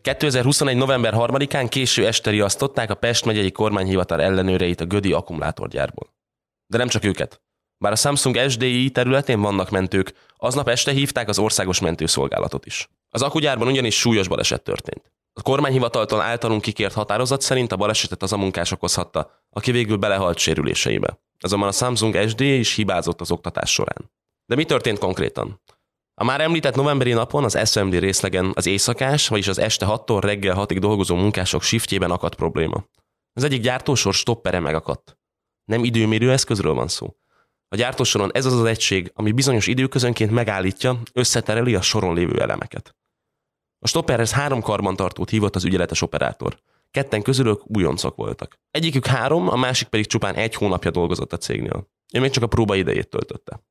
2021. 0.01 0.77
november 0.77 1.13
3-án 1.17 1.65
késő 1.69 2.05
este 2.05 2.29
riasztották 2.29 2.89
a 2.89 2.95
Pest 2.95 3.25
megyei 3.25 3.51
kormányhivatal 3.51 4.21
ellenőreit 4.21 4.81
a 4.81 4.85
Gödi 4.85 5.13
akkumulátorgyárból. 5.13 6.13
De 6.67 6.77
nem 6.77 6.87
csak 6.87 7.05
őket. 7.05 7.41
Bár 7.77 7.91
a 7.91 7.95
Samsung 7.95 8.49
SDI 8.49 8.89
területén 8.89 9.41
vannak 9.41 9.69
mentők, 9.69 10.13
aznap 10.37 10.69
este 10.69 10.91
hívták 10.91 11.29
az 11.29 11.39
országos 11.39 11.79
mentőszolgálatot 11.79 12.65
is. 12.65 12.89
Az 13.09 13.21
akugyárban 13.21 13.67
ugyanis 13.67 13.99
súlyos 13.99 14.27
baleset 14.27 14.63
történt. 14.63 15.14
A 15.37 15.41
kormányhivataltól 15.41 16.21
általunk 16.21 16.61
kikért 16.61 16.93
határozat 16.93 17.41
szerint 17.41 17.71
a 17.71 17.75
balesetet 17.75 18.23
az 18.23 18.33
a 18.33 18.37
munkás 18.37 18.71
okozhatta, 18.71 19.31
aki 19.49 19.71
végül 19.71 19.97
belehalt 19.97 20.37
sérüléseibe. 20.37 21.19
Azonban 21.39 21.67
a 21.67 21.71
Samsung 21.71 22.29
SD 22.29 22.41
is 22.41 22.75
hibázott 22.75 23.21
az 23.21 23.31
oktatás 23.31 23.71
során. 23.71 24.11
De 24.45 24.55
mi 24.55 24.65
történt 24.65 24.99
konkrétan? 24.99 25.61
A 26.13 26.23
már 26.23 26.41
említett 26.41 26.75
novemberi 26.75 27.13
napon 27.13 27.43
az 27.43 27.71
SMD 27.71 27.99
részlegen 27.99 28.51
az 28.53 28.65
éjszakás, 28.65 29.27
vagyis 29.27 29.47
az 29.47 29.57
este 29.57 29.85
6-tól 29.89 30.19
reggel 30.21 30.55
6-ig 30.59 30.77
dolgozó 30.79 31.15
munkások 31.15 31.61
shiftjében 31.61 32.11
akadt 32.11 32.35
probléma. 32.35 32.85
Az 33.33 33.43
egyik 33.43 33.61
gyártósor 33.61 34.13
stoppere 34.13 34.59
megakadt. 34.59 35.17
Nem 35.65 35.83
időmérő 35.83 36.31
eszközről 36.31 36.73
van 36.73 36.87
szó. 36.87 37.15
A 37.67 37.75
gyártósoron 37.75 38.31
ez 38.33 38.45
az 38.45 38.53
az 38.53 38.65
egység, 38.65 39.11
ami 39.13 39.31
bizonyos 39.31 39.67
időközönként 39.67 40.31
megállítja, 40.31 41.01
összetereli 41.13 41.75
a 41.75 41.81
soron 41.81 42.13
lévő 42.13 42.41
elemeket. 42.41 42.95
A 43.79 43.87
stopperhez 43.87 44.31
három 44.31 44.61
karbantartót 44.61 45.29
hívott 45.29 45.55
az 45.55 45.63
ügyeletes 45.63 46.01
operátor. 46.01 46.59
Ketten 46.91 47.21
közülük 47.21 47.61
újoncok 47.77 48.15
voltak. 48.15 48.59
Egyikük 48.71 49.05
három, 49.05 49.47
a 49.47 49.55
másik 49.55 49.87
pedig 49.87 50.07
csupán 50.07 50.35
egy 50.35 50.55
hónapja 50.55 50.91
dolgozott 50.91 51.33
a 51.33 51.37
cégnél. 51.37 51.87
Ő 52.13 52.19
még 52.19 52.31
csak 52.31 52.43
a 52.43 52.47
próba 52.47 52.75
idejét 52.75 53.09
töltötte. 53.09 53.63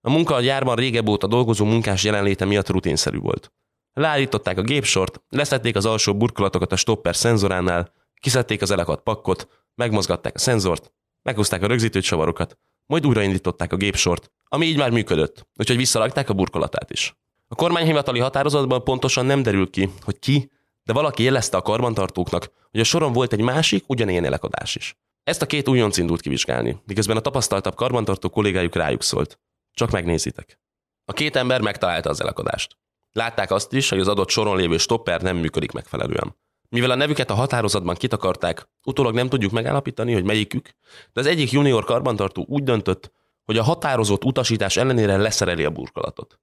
A 0.00 0.10
munka 0.10 0.34
a 0.34 0.40
gyárban 0.40 0.76
régebb 0.76 1.08
óta 1.08 1.26
dolgozó 1.26 1.64
munkás 1.64 2.04
jelenléte 2.04 2.44
miatt 2.44 2.68
rutinszerű 2.68 3.18
volt. 3.18 3.52
Leállították 3.92 4.58
a 4.58 4.62
gépsort, 4.62 5.22
leszették 5.28 5.76
az 5.76 5.86
alsó 5.86 6.16
burkolatokat 6.16 6.72
a 6.72 6.76
stopper 6.76 7.16
szenzoránál, 7.16 7.92
kiszedték 8.20 8.62
az 8.62 8.70
elakadt 8.70 9.02
pakkot, 9.02 9.48
megmozgatták 9.74 10.34
a 10.34 10.38
szenzort, 10.38 10.92
meghúzták 11.22 11.62
a 11.62 11.66
rögzítő 11.66 12.00
csavarokat, 12.00 12.58
majd 12.86 13.06
újraindították 13.06 13.72
a 13.72 13.76
gépsort, 13.76 14.30
ami 14.44 14.66
így 14.66 14.76
már 14.76 14.90
működött, 14.90 15.48
úgyhogy 15.56 15.76
visszalakták 15.76 16.28
a 16.28 16.34
burkolatát 16.34 16.90
is. 16.90 17.16
A 17.48 17.54
kormányhivatali 17.54 18.18
határozatban 18.18 18.84
pontosan 18.84 19.26
nem 19.26 19.42
derül 19.42 19.70
ki, 19.70 19.90
hogy 20.02 20.18
ki, 20.18 20.50
de 20.84 20.92
valaki 20.92 21.22
jelezte 21.22 21.56
a 21.56 21.62
karbantartóknak, 21.62 22.50
hogy 22.70 22.80
a 22.80 22.84
soron 22.84 23.12
volt 23.12 23.32
egy 23.32 23.40
másik, 23.40 23.84
ugyanilyen 23.86 24.24
elakadás 24.24 24.74
is. 24.74 24.96
Ezt 25.24 25.42
a 25.42 25.46
két 25.46 25.68
újonc 25.68 25.96
indult 25.96 26.20
kivizsgálni, 26.20 26.80
miközben 26.86 27.16
a 27.16 27.20
tapasztaltabb 27.20 27.74
karbantartó 27.74 28.28
kollégájuk 28.28 28.74
rájuk 28.74 29.02
szólt. 29.02 29.38
Csak 29.72 29.90
megnézitek. 29.90 30.58
A 31.04 31.12
két 31.12 31.36
ember 31.36 31.60
megtalálta 31.60 32.08
az 32.08 32.20
elakadást. 32.20 32.76
Látták 33.12 33.50
azt 33.50 33.72
is, 33.72 33.88
hogy 33.88 34.00
az 34.00 34.08
adott 34.08 34.28
soron 34.28 34.56
lévő 34.56 34.76
stopper 34.76 35.22
nem 35.22 35.36
működik 35.36 35.72
megfelelően. 35.72 36.36
Mivel 36.68 36.90
a 36.90 36.94
nevüket 36.94 37.30
a 37.30 37.34
határozatban 37.34 37.94
kitakarták, 37.94 38.68
utólag 38.84 39.14
nem 39.14 39.28
tudjuk 39.28 39.52
megállapítani, 39.52 40.12
hogy 40.12 40.24
melyikük, 40.24 40.70
de 41.12 41.20
az 41.20 41.26
egyik 41.26 41.50
junior 41.50 41.84
karbantartó 41.84 42.44
úgy 42.48 42.62
döntött, 42.62 43.12
hogy 43.44 43.58
a 43.58 43.62
határozott 43.62 44.24
utasítás 44.24 44.76
ellenére 44.76 45.16
leszereli 45.16 45.64
a 45.64 45.70
burkolatot. 45.70 46.38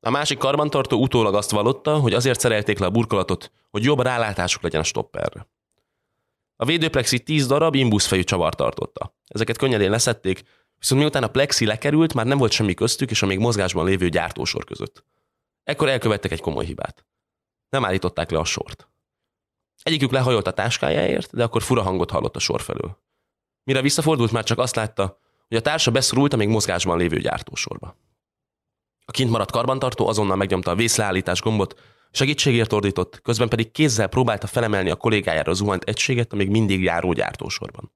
A 0.00 0.10
másik 0.10 0.38
karbantartó 0.38 1.00
utólag 1.00 1.34
azt 1.34 1.50
vallotta, 1.50 1.98
hogy 1.98 2.14
azért 2.14 2.40
szerelték 2.40 2.78
le 2.78 2.86
a 2.86 2.90
burkolatot, 2.90 3.52
hogy 3.70 3.84
jobb 3.84 4.00
rálátásuk 4.00 4.62
legyen 4.62 4.80
a 4.80 4.84
stopperre. 4.84 5.46
A 6.56 6.64
védőplexi 6.64 7.20
10 7.20 7.46
darab 7.46 7.74
imbuszfejű 7.74 8.22
csavar 8.22 8.54
tartotta. 8.54 9.14
Ezeket 9.26 9.56
könnyedén 9.56 9.90
leszették, 9.90 10.42
viszont 10.78 11.00
miután 11.00 11.22
a 11.22 11.28
plexi 11.28 11.66
lekerült, 11.66 12.14
már 12.14 12.26
nem 12.26 12.38
volt 12.38 12.52
semmi 12.52 12.74
köztük 12.74 13.10
és 13.10 13.22
a 13.22 13.26
még 13.26 13.38
mozgásban 13.38 13.84
lévő 13.84 14.08
gyártósor 14.08 14.64
között. 14.64 15.04
Ekkor 15.64 15.88
elkövettek 15.88 16.30
egy 16.30 16.40
komoly 16.40 16.64
hibát. 16.64 17.06
Nem 17.68 17.84
állították 17.84 18.30
le 18.30 18.38
a 18.38 18.44
sort. 18.44 18.88
Egyikük 19.82 20.10
lehajolt 20.10 20.46
a 20.46 20.52
táskájáért, 20.52 21.34
de 21.34 21.42
akkor 21.42 21.62
fura 21.62 21.82
hangot 21.82 22.10
hallott 22.10 22.36
a 22.36 22.38
sor 22.38 22.60
felől. 22.60 22.98
Mire 23.64 23.80
visszafordult, 23.80 24.32
már 24.32 24.44
csak 24.44 24.58
azt 24.58 24.76
látta, 24.76 25.20
hogy 25.48 25.56
a 25.56 25.60
társa 25.60 25.90
beszorult 25.90 26.32
a 26.32 26.36
még 26.36 26.48
mozgásban 26.48 26.98
lévő 26.98 27.18
gyártósorba. 27.18 27.96
A 29.08 29.10
kint 29.10 29.30
maradt 29.30 29.50
karbantartó 29.50 30.08
azonnal 30.08 30.36
megnyomta 30.36 30.70
a 30.70 30.74
vészleállítás 30.74 31.40
gombot, 31.40 31.80
segítségért 32.10 32.72
ordított, 32.72 33.20
közben 33.22 33.48
pedig 33.48 33.70
kézzel 33.70 34.06
próbálta 34.06 34.46
felemelni 34.46 34.90
a 34.90 34.96
kollégájára 34.96 35.52
zuhant 35.52 35.82
egységet 35.82 36.32
a 36.32 36.36
még 36.36 36.48
mindig 36.48 36.82
járó 36.82 37.12
gyártósorban. 37.12 37.92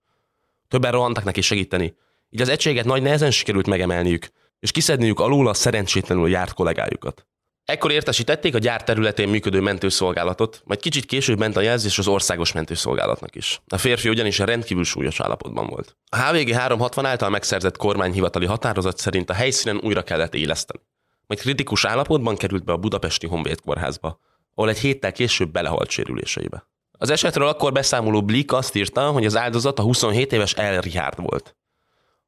Többen 0.69 0.93
rohantak 0.93 1.25
neki 1.25 1.41
segíteni, 1.41 1.95
így 2.31 2.41
az 2.41 2.49
egységet 2.49 2.85
nagy 2.85 3.03
nehezen 3.03 3.31
sikerült 3.31 3.67
megemelniük, 3.67 4.29
és 4.61 4.71
kiszedniük 4.71 5.21
alul 5.21 5.49
a 5.49 5.55
szerencsétlenül 5.55 6.29
járt 6.29 6.53
kollégájukat. 6.53 7.27
Ekkor 7.65 7.91
értesítették 7.91 8.55
a 8.55 8.59
gyár 8.59 8.85
területén 8.85 9.29
működő 9.29 9.61
mentőszolgálatot, 9.61 10.63
majd 10.65 10.81
kicsit 10.81 11.05
később 11.05 11.39
ment 11.39 11.57
a 11.57 11.61
jelzés 11.61 11.99
az 11.99 12.09
országos 12.09 12.53
mentőszolgálatnak 12.53 13.35
is. 13.35 13.61
A 13.67 13.79
férfi 13.79 14.09
ugyanis 14.09 14.41
a 14.41 14.45
rendkívül 14.45 14.85
súlyos 14.85 15.21
állapotban 15.21 15.67
volt. 15.67 15.97
A 16.09 16.17
HVG 16.17 16.51
360 16.51 17.07
által 17.07 17.31
megszerzett 17.31 17.77
kormányhivatali 17.77 18.47
határozat 18.47 18.99
szerint 18.99 19.31
a 19.31 19.35
helyszínen 19.35 19.81
újra 19.83 20.03
kellett 20.03 20.35
éleszteni. 20.35 20.81
Majd 21.27 21.41
kritikus 21.41 21.85
állapotban 21.85 22.37
került 22.37 22.65
be 22.65 22.73
a 22.73 22.77
budapesti 22.77 23.27
Honvéd 23.27 23.61
kórházba, 23.61 24.21
ahol 24.55 24.71
egy 24.71 24.79
héttel 24.79 25.13
később 25.13 25.51
belehalt 25.51 25.91
sérüléseibe. 25.91 26.67
Az 26.93 27.11
esetről 27.11 27.49
akkor 27.49 27.73
beszámoló 27.73 28.23
Blik 28.23 28.53
azt 28.53 28.75
írta, 28.75 29.11
hogy 29.11 29.25
az 29.25 29.37
áldozat 29.37 29.79
a 29.79 29.83
27 29.83 30.33
éves 30.33 30.53
El 30.53 30.81
Richard 30.81 31.21
volt. 31.21 31.57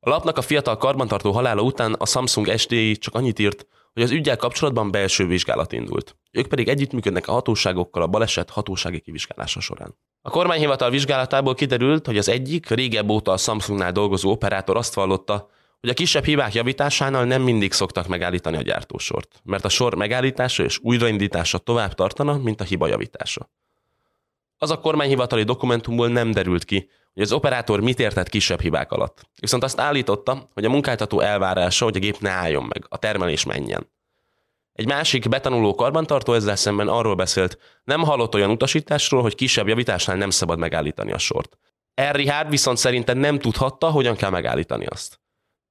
A 0.00 0.08
lapnak 0.08 0.38
a 0.38 0.42
fiatal 0.42 0.76
karbantartó 0.76 1.32
halála 1.32 1.62
után 1.62 1.92
a 1.92 2.06
Samsung 2.06 2.58
SDI 2.58 2.96
csak 2.96 3.14
annyit 3.14 3.38
írt, 3.38 3.66
hogy 3.92 4.02
az 4.02 4.10
ügyel 4.10 4.36
kapcsolatban 4.36 4.90
belső 4.90 5.26
vizsgálat 5.26 5.72
indult. 5.72 6.16
Ők 6.30 6.46
pedig 6.46 6.68
együttműködnek 6.68 7.28
a 7.28 7.32
hatóságokkal 7.32 8.02
a 8.02 8.06
baleset 8.06 8.50
hatósági 8.50 9.00
kivizsgálása 9.00 9.60
során. 9.60 9.96
A 10.22 10.30
kormányhivatal 10.30 10.90
vizsgálatából 10.90 11.54
kiderült, 11.54 12.06
hogy 12.06 12.18
az 12.18 12.28
egyik 12.28 12.68
régebb 12.68 13.08
óta 13.08 13.32
a 13.32 13.36
Samsungnál 13.36 13.92
dolgozó 13.92 14.30
operátor 14.30 14.76
azt 14.76 14.94
vallotta, 14.94 15.50
hogy 15.84 15.92
a 15.92 15.96
kisebb 15.96 16.24
hibák 16.24 16.54
javításánál 16.54 17.24
nem 17.24 17.42
mindig 17.42 17.72
szoktak 17.72 18.06
megállítani 18.06 18.56
a 18.56 18.62
gyártósort, 18.62 19.40
mert 19.42 19.64
a 19.64 19.68
sor 19.68 19.94
megállítása 19.94 20.64
és 20.64 20.78
újraindítása 20.82 21.58
tovább 21.58 21.94
tartana, 21.94 22.38
mint 22.38 22.60
a 22.60 22.64
hiba 22.64 22.86
javítása. 22.86 23.50
Az 24.58 24.70
a 24.70 24.78
kormányhivatali 24.78 25.42
dokumentumból 25.42 26.08
nem 26.08 26.30
derült 26.30 26.64
ki, 26.64 26.88
hogy 27.14 27.22
az 27.22 27.32
operátor 27.32 27.80
mit 27.80 28.00
értett 28.00 28.28
kisebb 28.28 28.60
hibák 28.60 28.92
alatt. 28.92 29.28
Viszont 29.40 29.64
azt 29.64 29.80
állította, 29.80 30.48
hogy 30.54 30.64
a 30.64 30.70
munkáltató 30.70 31.20
elvárása, 31.20 31.84
hogy 31.84 31.96
a 31.96 32.00
gép 32.00 32.18
ne 32.20 32.30
álljon 32.30 32.64
meg, 32.64 32.84
a 32.88 32.96
termelés 32.96 33.44
menjen. 33.44 33.90
Egy 34.72 34.86
másik 34.86 35.28
betanuló 35.28 35.74
karbantartó 35.74 36.32
ezzel 36.32 36.56
szemben 36.56 36.88
arról 36.88 37.14
beszélt, 37.14 37.58
nem 37.84 38.02
hallott 38.02 38.34
olyan 38.34 38.50
utasításról, 38.50 39.22
hogy 39.22 39.34
kisebb 39.34 39.68
javításnál 39.68 40.16
nem 40.16 40.30
szabad 40.30 40.58
megállítani 40.58 41.12
a 41.12 41.18
sort. 41.18 41.58
R. 42.10 42.14
Richard 42.14 42.50
viszont 42.50 42.78
szerintem 42.78 43.18
nem 43.18 43.38
tudhatta, 43.38 43.90
hogyan 43.90 44.16
kell 44.16 44.30
megállítani 44.30 44.86
azt. 44.86 45.22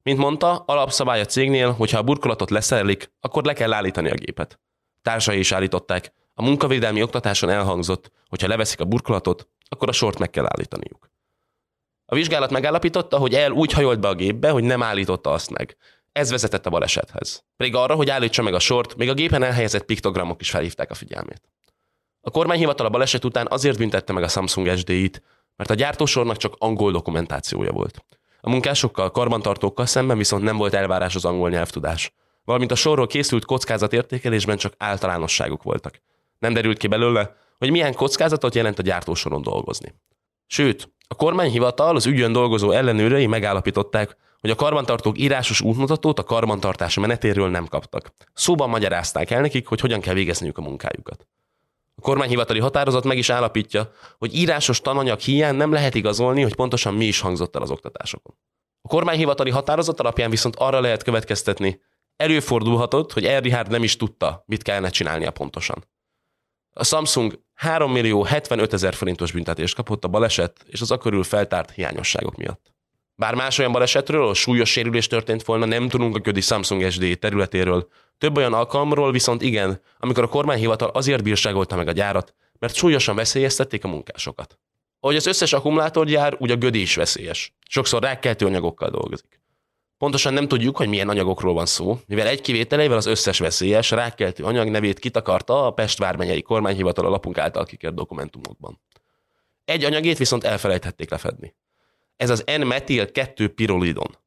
Mint 0.04 0.18
mondta, 0.18 0.56
alapszabály 0.56 1.20
a 1.20 1.26
cégnél, 1.26 1.72
hogy 1.72 1.92
ha 1.92 1.98
a 1.98 2.04
burkolatot 2.04 2.50
leszerelik, 2.50 3.12
akkor 3.20 3.44
le 3.44 3.54
kell 3.54 3.74
állítani 3.74 4.10
a 4.10 4.16
gépet. 4.16 4.60
Társai 5.02 5.40
is 5.40 5.52
állították. 5.52 6.14
A 6.34 6.44
munkavédelmi 6.44 7.04
oktatáson 7.04 7.50
elhangzott, 7.50 8.12
hogy 8.28 8.42
ha 8.42 8.48
leveszik 8.48 8.80
a 8.80 8.86
burkolatot, 8.86 9.48
akkor 9.70 9.90
a 9.90 9.92
sort 9.92 10.20
meg 10.20 10.30
kell 10.30 10.46
állítaniuk. 10.46 11.12
A 12.06 12.16
vizsgálat 12.16 12.52
megállapította, 12.52 13.18
hogy 13.18 13.34
el 13.34 13.52
úgy 13.52 13.72
hajolt 13.72 14.00
be 14.00 14.08
a 14.08 14.16
gépbe, 14.16 14.50
hogy 14.50 14.64
nem 14.64 14.84
állította 14.84 15.32
azt 15.32 15.50
meg. 15.50 15.78
Ez 16.12 16.30
vezetett 16.30 16.66
a 16.66 16.70
balesethez. 16.70 17.44
Pedig 17.58 17.76
arra, 17.76 17.96
hogy 17.96 18.10
állítsa 18.10 18.42
meg 18.42 18.54
a 18.54 18.60
sort, 18.60 18.96
még 18.96 19.10
a 19.10 19.14
gépen 19.14 19.44
elhelyezett 19.44 19.86
piktogramok 19.86 20.42
is 20.42 20.50
felhívták 20.50 20.92
a 20.92 20.94
figyelmét. 20.94 21.42
A 22.22 22.30
kormányhivatal 22.30 22.86
a 22.86 22.90
baleset 22.90 23.26
után 23.26 23.48
azért 23.50 23.78
büntette 23.78 24.14
meg 24.14 24.24
a 24.24 24.28
Samsung 24.28 24.78
SD-t, 24.78 25.22
mert 25.56 25.70
a 25.70 25.74
gyártósornak 25.74 26.38
csak 26.38 26.56
angol 26.58 26.92
dokumentációja 26.92 27.72
volt. 27.72 28.06
A 28.46 28.50
munkásokkal, 28.50 29.12
karbantartókkal 29.12 29.86
szemben 29.86 30.18
viszont 30.18 30.44
nem 30.44 30.58
volt 30.58 30.74
elvárás 30.74 31.16
az 31.16 31.26
angol 31.26 31.50
nyelvtudás. 31.50 32.14
Valamint 32.46 32.72
a 32.72 32.76
sorról 32.76 33.08
készült 33.08 33.46
kockázatértékelésben 33.46 34.58
csak 34.58 34.74
általánosságok 34.78 35.64
voltak. 35.64 36.02
Nem 36.40 36.54
derült 36.54 36.78
ki 36.78 36.88
belőle, 36.88 37.36
hogy 37.58 37.72
milyen 37.72 37.94
kockázatot 37.94 38.56
jelent 38.56 38.80
a 38.80 38.82
gyártósoron 38.82 39.42
dolgozni. 39.42 39.94
Sőt, 40.48 40.94
a 41.08 41.16
kormányhivatal 41.16 41.96
az 41.96 42.06
ügyön 42.06 42.32
dolgozó 42.32 42.72
ellenőrei 42.72 43.28
megállapították, 43.28 44.18
hogy 44.40 44.50
a 44.50 44.56
karbantartók 44.56 45.18
írásos 45.18 45.62
útmutatót 45.62 46.20
a 46.20 46.24
karbantartás 46.24 46.98
menetéről 46.98 47.50
nem 47.50 47.68
kaptak. 47.68 48.14
Szóban 48.34 48.70
magyarázták 48.70 49.32
el 49.32 49.42
nekik, 49.42 49.68
hogy 49.68 49.80
hogyan 49.80 50.00
kell 50.00 50.14
végezniük 50.14 50.58
a 50.58 50.62
munkájukat. 50.62 51.28
A 52.04 52.06
kormányhivatali 52.06 52.60
határozat 52.60 53.04
meg 53.04 53.18
is 53.18 53.30
állapítja, 53.30 53.92
hogy 54.18 54.36
írásos 54.36 54.82
tananyag 54.82 55.20
hiány 55.20 55.56
nem 55.56 55.72
lehet 55.72 55.96
igazolni, 55.96 56.42
hogy 56.42 56.56
pontosan 56.56 56.94
mi 56.94 57.06
is 57.06 57.20
hangzott 57.20 57.56
el 57.56 57.62
az 57.62 57.70
oktatásokon. 57.72 58.36
A 58.82 58.88
kormányhivatali 58.88 59.50
határozat 59.50 60.00
alapján 60.00 60.30
viszont 60.30 60.56
arra 60.56 60.80
lehet 60.80 61.04
következtetni, 61.04 61.82
előfordulhatott, 62.16 63.14
hogy 63.14 63.26
Erihard 63.26 63.72
nem 63.72 63.84
is 63.84 63.96
tudta, 63.96 64.44
mit 64.46 64.62
kellene 64.62 64.90
csinálnia 64.90 65.32
pontosan. 65.32 65.88
A 66.74 66.84
Samsung 66.84 67.40
3 67.54 67.92
millió 67.92 68.24
75 68.24 68.74
ezer 68.74 68.94
forintos 68.94 69.32
büntetést 69.32 69.76
kapott 69.76 70.04
a 70.04 70.08
baleset 70.08 70.66
és 70.66 70.82
az 70.82 70.92
akörül 70.92 71.24
feltárt 71.24 71.72
hiányosságok 71.72 72.36
miatt. 72.36 72.74
Bár 73.16 73.36
más 73.36 73.58
olyan 73.58 73.72
balesetről, 73.72 74.22
ahol 74.22 74.34
súlyos 74.34 74.70
sérülés 74.70 75.08
történt 75.08 75.44
volna, 75.44 75.66
nem 75.66 75.90
tudunk 75.90 76.16
a 76.16 76.22
ködi 76.22 76.42
Samsung 76.42 76.92
SD 76.92 77.20
területéről. 77.20 77.88
Több 78.24 78.38
olyan 78.38 78.54
alkalomról 78.54 79.12
viszont 79.12 79.42
igen, 79.42 79.82
amikor 80.00 80.24
a 80.24 80.28
kormányhivatal 80.28 80.90
azért 80.90 81.24
bírságolta 81.24 81.76
meg 81.76 81.88
a 81.88 81.92
gyárat, 81.92 82.34
mert 82.60 82.76
súlyosan 82.76 83.16
veszélyeztették 83.16 83.84
a 83.84 83.88
munkásokat. 83.88 84.60
Ahogy 85.00 85.16
az 85.16 85.26
összes 85.26 85.54
akkumulátorgyár, 85.54 86.36
úgy 86.40 86.52
a 86.52 86.56
gödi 86.56 86.82
is 86.82 86.96
veszélyes. 86.96 87.54
Sokszor 87.68 88.02
rákkeltő 88.02 88.46
anyagokkal 88.46 88.90
dolgozik. 88.90 89.42
Pontosan 89.98 90.34
nem 90.34 90.48
tudjuk, 90.48 90.78
hogy 90.78 90.88
milyen 90.88 91.10
anyagokról 91.10 91.54
van 91.54 91.66
szó, 91.66 92.00
mivel 92.08 92.28
egy 92.28 92.42
kivételével 92.42 92.98
az 92.98 93.06
összes 93.06 93.40
veszélyes 93.40 93.92
rákkeltő 93.92 94.44
anyag 94.44 94.68
nevét 94.68 95.00
kitakarta 95.00 95.66
a 95.66 95.72
Pest 95.72 95.98
vármegyei 95.98 96.42
kormányhivatal 96.42 97.06
a 97.06 97.10
lapunk 97.10 97.38
által 97.38 97.66
kikért 97.66 97.94
dokumentumokban. 97.94 98.82
Egy 99.66 99.84
anyagét 99.84 100.18
viszont 100.18 100.44
elfelejthették 100.44 101.10
lefedni. 101.10 101.56
Ez 102.16 102.30
az 102.30 102.44
N-metil 102.58 103.12
2 103.12 103.48
pirolidon, 103.48 104.18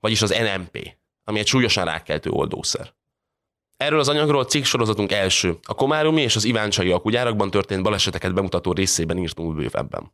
vagyis 0.00 0.22
az 0.22 0.30
NMP, 0.30 0.96
ami 1.24 1.38
egy 1.38 1.46
súlyosan 1.46 1.84
rákkeltő 1.84 2.30
oldószer. 2.30 2.98
Erről 3.80 3.98
az 3.98 4.08
anyagról 4.08 4.44
cikk 4.44 4.64
sorozatunk 4.64 5.12
első, 5.12 5.58
a 5.62 5.74
Komárumi 5.74 6.22
és 6.22 6.36
az 6.36 6.44
Iváncsai 6.44 6.90
akugyárakban 6.90 7.50
történt 7.50 7.82
baleseteket 7.82 8.34
bemutató 8.34 8.72
részében 8.72 9.18
írtunk 9.18 9.54
bővebben. 9.54 10.12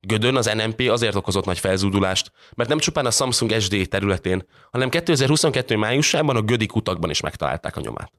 Gödön 0.00 0.36
az 0.36 0.50
NMP 0.54 0.88
azért 0.90 1.14
okozott 1.14 1.44
nagy 1.44 1.58
felzúdulást, 1.58 2.32
mert 2.54 2.68
nem 2.68 2.78
csupán 2.78 3.06
a 3.06 3.10
Samsung 3.10 3.60
SD 3.60 3.88
területén, 3.88 4.46
hanem 4.70 4.88
2022 4.88 5.76
májusában 5.76 6.36
a 6.36 6.42
Gödi 6.42 6.66
kutakban 6.66 7.10
is 7.10 7.20
megtalálták 7.20 7.76
a 7.76 7.80
nyomát. 7.80 8.12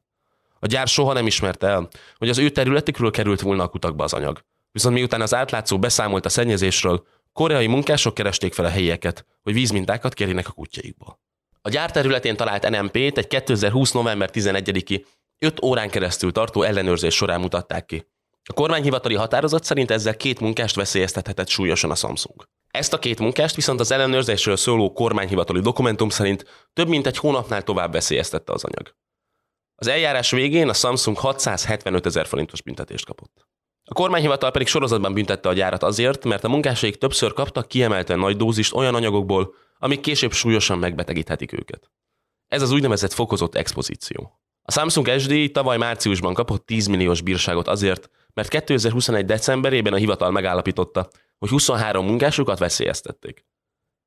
A 0.60 0.66
gyár 0.66 0.88
soha 0.88 1.14
nem 1.14 1.28
ismerte 1.28 1.68
el, 1.68 1.88
hogy 2.18 2.30
az 2.30 2.38
ő 2.38 2.50
területükről 2.50 3.12
került 3.12 3.42
volna 3.42 3.64
a 3.64 3.68
kutakba 3.68 4.04
az 4.04 4.14
anyag. 4.14 4.42
Viszont 4.72 4.96
miután 4.96 5.22
az 5.22 5.34
átlátszó 5.34 5.80
beszámolt 5.80 6.26
a 6.26 6.30
szennyezésről, 6.30 7.06
koreai 7.34 7.68
munkások 7.68 8.14
keresték 8.14 8.54
fel 8.54 8.66
a 8.66 8.70
helyieket, 8.70 9.26
hogy 9.44 9.54
vízmintákat 9.54 10.14
kérjenek 10.14 10.48
a 10.48 10.52
kutyáikból. 10.52 11.20
A 11.68 11.70
gyár 11.70 11.92
területén 11.92 12.36
talált 12.36 12.70
NMP-t 12.70 13.18
egy 13.18 13.28
2020. 13.28 13.92
november 13.92 14.30
11-i 14.34 15.06
5 15.40 15.64
órán 15.64 15.90
keresztül 15.90 16.32
tartó 16.32 16.64
ellenőrzés 16.64 17.16
során 17.16 17.40
mutatták 17.40 17.86
ki. 17.86 18.08
A 18.50 18.54
kormányhivatali 18.54 19.16
határozat 19.16 19.64
szerint 19.64 19.92
ezzel 19.92 20.18
két 20.18 20.40
munkást 20.40 20.76
veszélyeztethetett 20.76 21.48
súlyosan 21.48 21.92
a 21.92 21.96
Samsung. 21.96 22.44
Ezt 22.68 22.94
a 22.94 23.00
két 23.00 23.20
munkást 23.20 23.56
viszont 23.56 23.80
az 23.80 23.92
ellenőrzésről 23.92 24.56
szóló 24.56 24.94
kormányhivatali 24.94 25.60
dokumentum 25.60 26.10
szerint 26.10 26.68
több 26.74 26.88
mint 26.88 27.08
egy 27.08 27.18
hónapnál 27.18 27.64
tovább 27.64 27.92
veszélyeztette 27.92 28.54
az 28.54 28.64
anyag. 28.64 28.96
Az 29.76 29.88
eljárás 29.88 30.32
végén 30.32 30.70
a 30.70 30.74
Samsung 30.74 31.18
675 31.18 32.06
ezer 32.06 32.26
forintos 32.26 32.62
büntetést 32.62 33.06
kapott. 33.06 33.48
A 33.84 33.94
kormányhivatal 33.94 34.52
pedig 34.52 34.68
sorozatban 34.68 35.14
büntette 35.14 35.50
a 35.50 35.54
gyárat 35.54 35.84
azért, 35.84 36.24
mert 36.26 36.44
a 36.44 36.50
munkásaik 36.50 36.96
többször 36.96 37.34
kaptak 37.34 37.68
kiemelten 37.68 38.20
nagy 38.20 38.38
dózist 38.38 38.74
olyan 38.74 38.96
anyagokból, 38.96 39.54
amik 39.80 40.00
később 40.00 40.32
súlyosan 40.32 40.80
megbetegíthetik 40.80 41.54
őket. 41.54 41.92
Ez 42.48 42.62
az 42.62 42.72
úgynevezett 42.72 43.14
fokozott 43.14 43.56
expozíció. 43.56 44.40
A 44.62 44.72
Samsung 44.72 45.20
SD 45.20 45.52
tavaly 45.52 45.78
márciusban 45.78 46.34
kapott 46.34 46.66
10 46.66 46.88
milliós 46.88 47.22
bírságot 47.22 47.68
azért, 47.68 48.10
mert 48.34 48.50
2021. 48.50 49.26
decemberében 49.26 49.94
a 49.94 49.98
hivatal 49.98 50.32
megállapította, 50.32 51.10
hogy 51.38 51.50
23 51.50 52.06
munkásukat 52.06 52.60
veszélyeztették. 52.60 53.46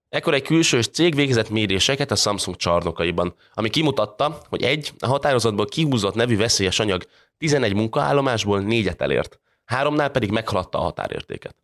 Ekkor 0.08 0.34
egy 0.34 0.42
külsős 0.42 0.88
cég 0.88 1.14
végzett 1.14 1.50
méréseket 1.50 2.10
a 2.10 2.16
Samsung 2.16 2.56
csarnokaiban, 2.56 3.34
ami 3.52 3.68
kimutatta, 3.68 4.42
hogy 4.48 4.62
egy 4.62 4.92
a 4.98 5.06
határozatból 5.06 5.66
kihúzott 5.66 6.14
nevű 6.14 6.36
veszélyes 6.36 6.78
anyag 6.78 7.04
11 7.38 7.74
munkaállomásból 7.74 8.60
négyet 8.60 9.02
elért, 9.02 9.40
háromnál 9.64 10.10
pedig 10.10 10.30
meghaladta 10.30 10.78
a 10.78 10.82
határértéket. 10.82 11.56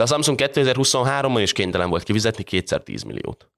De 0.00 0.06
a 0.06 0.08
Samsung 0.08 0.38
2023-ban 0.42 1.38
is 1.42 1.52
kénytelen 1.52 1.90
volt 1.90 2.02
kifizetni 2.02 2.42
kétszer 2.42 2.82
10 2.82 3.02
milliót. 3.02 3.50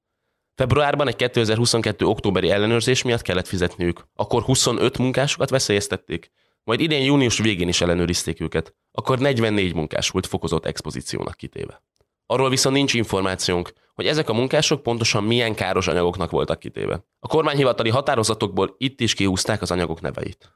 Februárban 0.55 1.09
egy 1.09 1.17
2022. 1.17 2.07
októberi 2.07 2.51
ellenőrzés 2.51 3.03
miatt 3.03 3.23
kellett 3.23 3.47
fizetniük, 3.47 4.07
akkor 4.15 4.43
25 4.43 4.99
munkásokat 4.99 5.51
veszélyeztették, 5.51 6.31
majd 6.65 6.81
idén 6.81 7.05
június 7.05 7.39
végén 7.39 7.69
is 7.69 7.81
ellenőrizték 7.81 8.41
őket, 8.41 8.75
akkor 8.93 9.19
44 9.19 9.75
munkás 9.75 10.09
volt 10.09 10.27
fokozott 10.27 10.67
expozíciónak 10.67 11.37
kitéve. 11.37 11.83
Arról 12.27 12.51
viszont 12.51 12.77
nincs 12.77 12.95
információnk, 12.95 13.73
hogy 13.95 14.07
ezek 14.07 14.29
a 14.29 14.35
munkások 14.35 14.83
pontosan 14.83 15.25
milyen 15.25 15.55
káros 15.55 15.87
anyagoknak 15.87 16.31
voltak 16.31 16.59
kitéve. 16.59 17.05
A 17.21 17.29
kormányhivatali 17.29 17.91
határozatokból 17.91 18.75
itt 18.79 19.01
is 19.01 19.15
kihúzták 19.15 19.63
az 19.63 19.71
anyagok 19.71 20.01
neveit. 20.01 20.53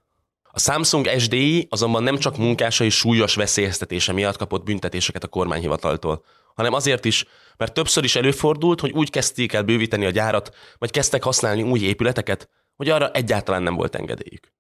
A 0.56 0.58
Samsung 0.58 1.08
SDI 1.18 1.66
azonban 1.70 2.02
nem 2.02 2.16
csak 2.16 2.36
munkásai 2.36 2.88
súlyos 2.88 3.34
veszélyeztetése 3.34 4.12
miatt 4.12 4.36
kapott 4.36 4.64
büntetéseket 4.64 5.25
a 5.25 5.28
kormányhivataltól, 5.28 6.25
hanem 6.54 6.72
azért 6.72 7.04
is, 7.04 7.25
mert 7.56 7.75
többször 7.75 8.04
is 8.04 8.16
előfordult, 8.16 8.80
hogy 8.80 8.90
úgy 8.92 9.10
kezdték 9.10 9.52
el 9.52 9.62
bővíteni 9.62 10.06
a 10.06 10.10
gyárat, 10.10 10.54
vagy 10.78 10.90
kezdtek 10.90 11.22
használni 11.22 11.62
új 11.62 11.80
épületeket, 11.80 12.48
hogy 12.76 12.88
arra 12.88 13.10
egyáltalán 13.10 13.62
nem 13.62 13.75
volt 13.75 13.94
engedélyük. 13.94 14.52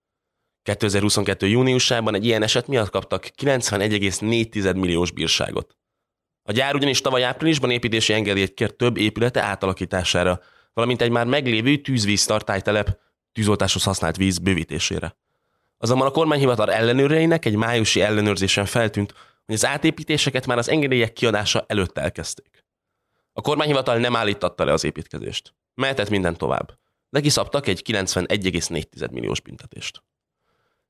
2022. 0.62 1.46
júniusában 1.46 2.14
egy 2.14 2.24
ilyen 2.24 2.42
eset 2.42 2.66
miatt 2.66 2.90
kaptak 2.90 3.28
91,4 3.42 4.74
milliós 4.74 5.10
bírságot. 5.10 5.76
A 6.42 6.52
gyár 6.52 6.74
ugyanis 6.74 7.00
tavaly 7.00 7.24
áprilisban 7.24 7.70
építési 7.70 8.12
engedélyt 8.12 8.54
kért 8.54 8.76
több 8.76 8.96
épülete 8.96 9.42
átalakítására, 9.42 10.40
valamint 10.72 11.02
egy 11.02 11.10
már 11.10 11.26
meglévő 11.26 11.76
tűzvíztartálytelep 11.76 12.98
tűzoltáshoz 13.32 13.82
használt 13.82 14.16
víz 14.16 14.38
bővítésére. 14.38 15.16
Azonban 15.78 16.06
a 16.06 16.10
kormányhivatal 16.10 16.72
ellenőreinek 16.72 17.44
egy 17.44 17.56
májusi 17.56 18.00
ellenőrzésen 18.00 18.66
feltűnt, 18.66 19.14
hogy 19.46 19.54
az 19.54 19.66
átépítéseket 19.66 20.46
már 20.46 20.58
az 20.58 20.68
engedélyek 20.68 21.12
kiadása 21.12 21.64
előtt 21.68 21.98
elkezdték. 21.98 22.64
A 23.32 23.40
kormányhivatal 23.40 23.98
nem 23.98 24.16
állítatta 24.16 24.64
le 24.64 24.72
az 24.72 24.84
építkezést. 24.84 25.54
Mehetett 25.74 26.10
minden 26.10 26.36
tovább, 26.36 26.78
de 27.10 27.20
kiszabtak 27.20 27.66
egy 27.66 27.82
91,4 27.86 29.10
milliós 29.10 29.40
büntetést. 29.40 30.02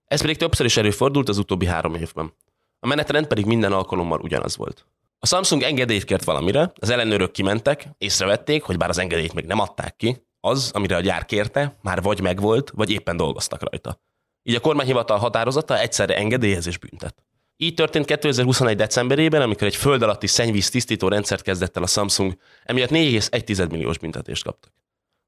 Ez 0.05 0.20
pedig 0.20 0.37
többször 0.37 0.66
is 0.66 0.77
előfordult 0.77 1.29
az 1.29 1.38
utóbbi 1.38 1.66
három 1.66 1.94
évben. 1.94 2.33
A 2.81 2.87
menetrend 2.87 3.27
pedig 3.27 3.44
minden 3.44 3.72
alkalommal 3.72 4.20
ugyanaz 4.20 4.57
volt. 4.57 4.87
A 5.18 5.27
Samsung 5.27 5.62
engedélyt 5.62 6.05
kért 6.05 6.25
valamire, 6.25 6.72
az 6.75 6.90
ellenőrök 6.90 7.31
kimentek, 7.31 7.88
észrevették, 7.99 8.62
hogy 8.62 8.77
bár 8.77 8.88
az 8.88 8.99
engedélyt 8.99 9.33
még 9.35 9.44
nem 9.44 9.59
adták 9.59 9.96
ki, 9.96 10.27
az, 10.40 10.70
amire 10.75 10.96
a 10.96 11.01
gyár 11.01 11.25
kérte, 11.25 11.77
már 11.83 12.03
vagy 12.03 12.20
megvolt, 12.20 12.70
vagy 12.70 12.90
éppen 12.90 13.16
dolgoztak 13.16 13.70
rajta. 13.70 14.01
Így 14.49 14.55
a 14.55 14.61
kormányhivatal 14.61 15.19
határozata 15.19 15.79
egyszerre 15.79 16.17
engedélyez 16.17 16.67
és 16.67 16.79
büntet. 16.79 17.25
Így 17.57 17.75
történt 17.75 18.07
2021. 18.07 18.77
decemberében, 18.77 19.43
amikor 19.43 19.67
egy 19.67 19.77
föld 19.77 20.03
alatti 20.03 20.27
szennyvíz 20.27 20.71
tisztító 20.71 21.09
rendszert 21.09 21.43
kezdett 21.43 21.77
el 21.77 21.83
a 21.83 21.87
Samsung, 21.87 22.37
emiatt 22.65 22.91
4,1 22.91 23.71
milliós 23.71 23.99
büntetést 23.99 24.45
kaptak. 24.45 24.73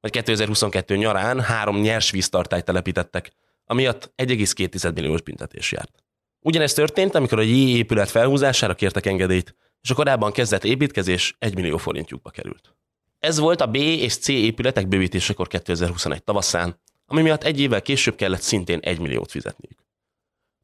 Vagy 0.00 0.10
2022 0.10 0.96
nyarán 0.96 1.40
három 1.40 1.80
nyers 1.80 2.10
víztartályt 2.10 2.64
telepítettek, 2.64 3.30
amiatt 3.64 4.12
1,2 4.16 4.94
milliós 4.94 5.22
büntetés 5.22 5.72
járt. 5.72 6.02
Ugyanezt 6.40 6.76
történt, 6.76 7.14
amikor 7.14 7.38
a 7.38 7.42
J 7.42 7.52
épület 7.52 8.10
felhúzására 8.10 8.74
kértek 8.74 9.06
engedélyt, 9.06 9.56
és 9.80 9.90
a 9.90 9.94
korábban 9.94 10.32
kezdett 10.32 10.64
építkezés 10.64 11.36
1 11.38 11.54
millió 11.54 11.76
forintjukba 11.76 12.30
került. 12.30 12.76
Ez 13.18 13.38
volt 13.38 13.60
a 13.60 13.66
B 13.66 13.76
és 13.76 14.16
C 14.16 14.28
épületek 14.28 14.88
bővítésekor 14.88 15.48
2021 15.48 16.24
tavaszán, 16.24 16.80
ami 17.10 17.22
miatt 17.22 17.44
egy 17.44 17.60
évvel 17.60 17.82
később 17.82 18.14
kellett 18.14 18.40
szintén 18.40 18.78
1 18.82 18.98
milliót 18.98 19.30
fizetniük. 19.30 19.86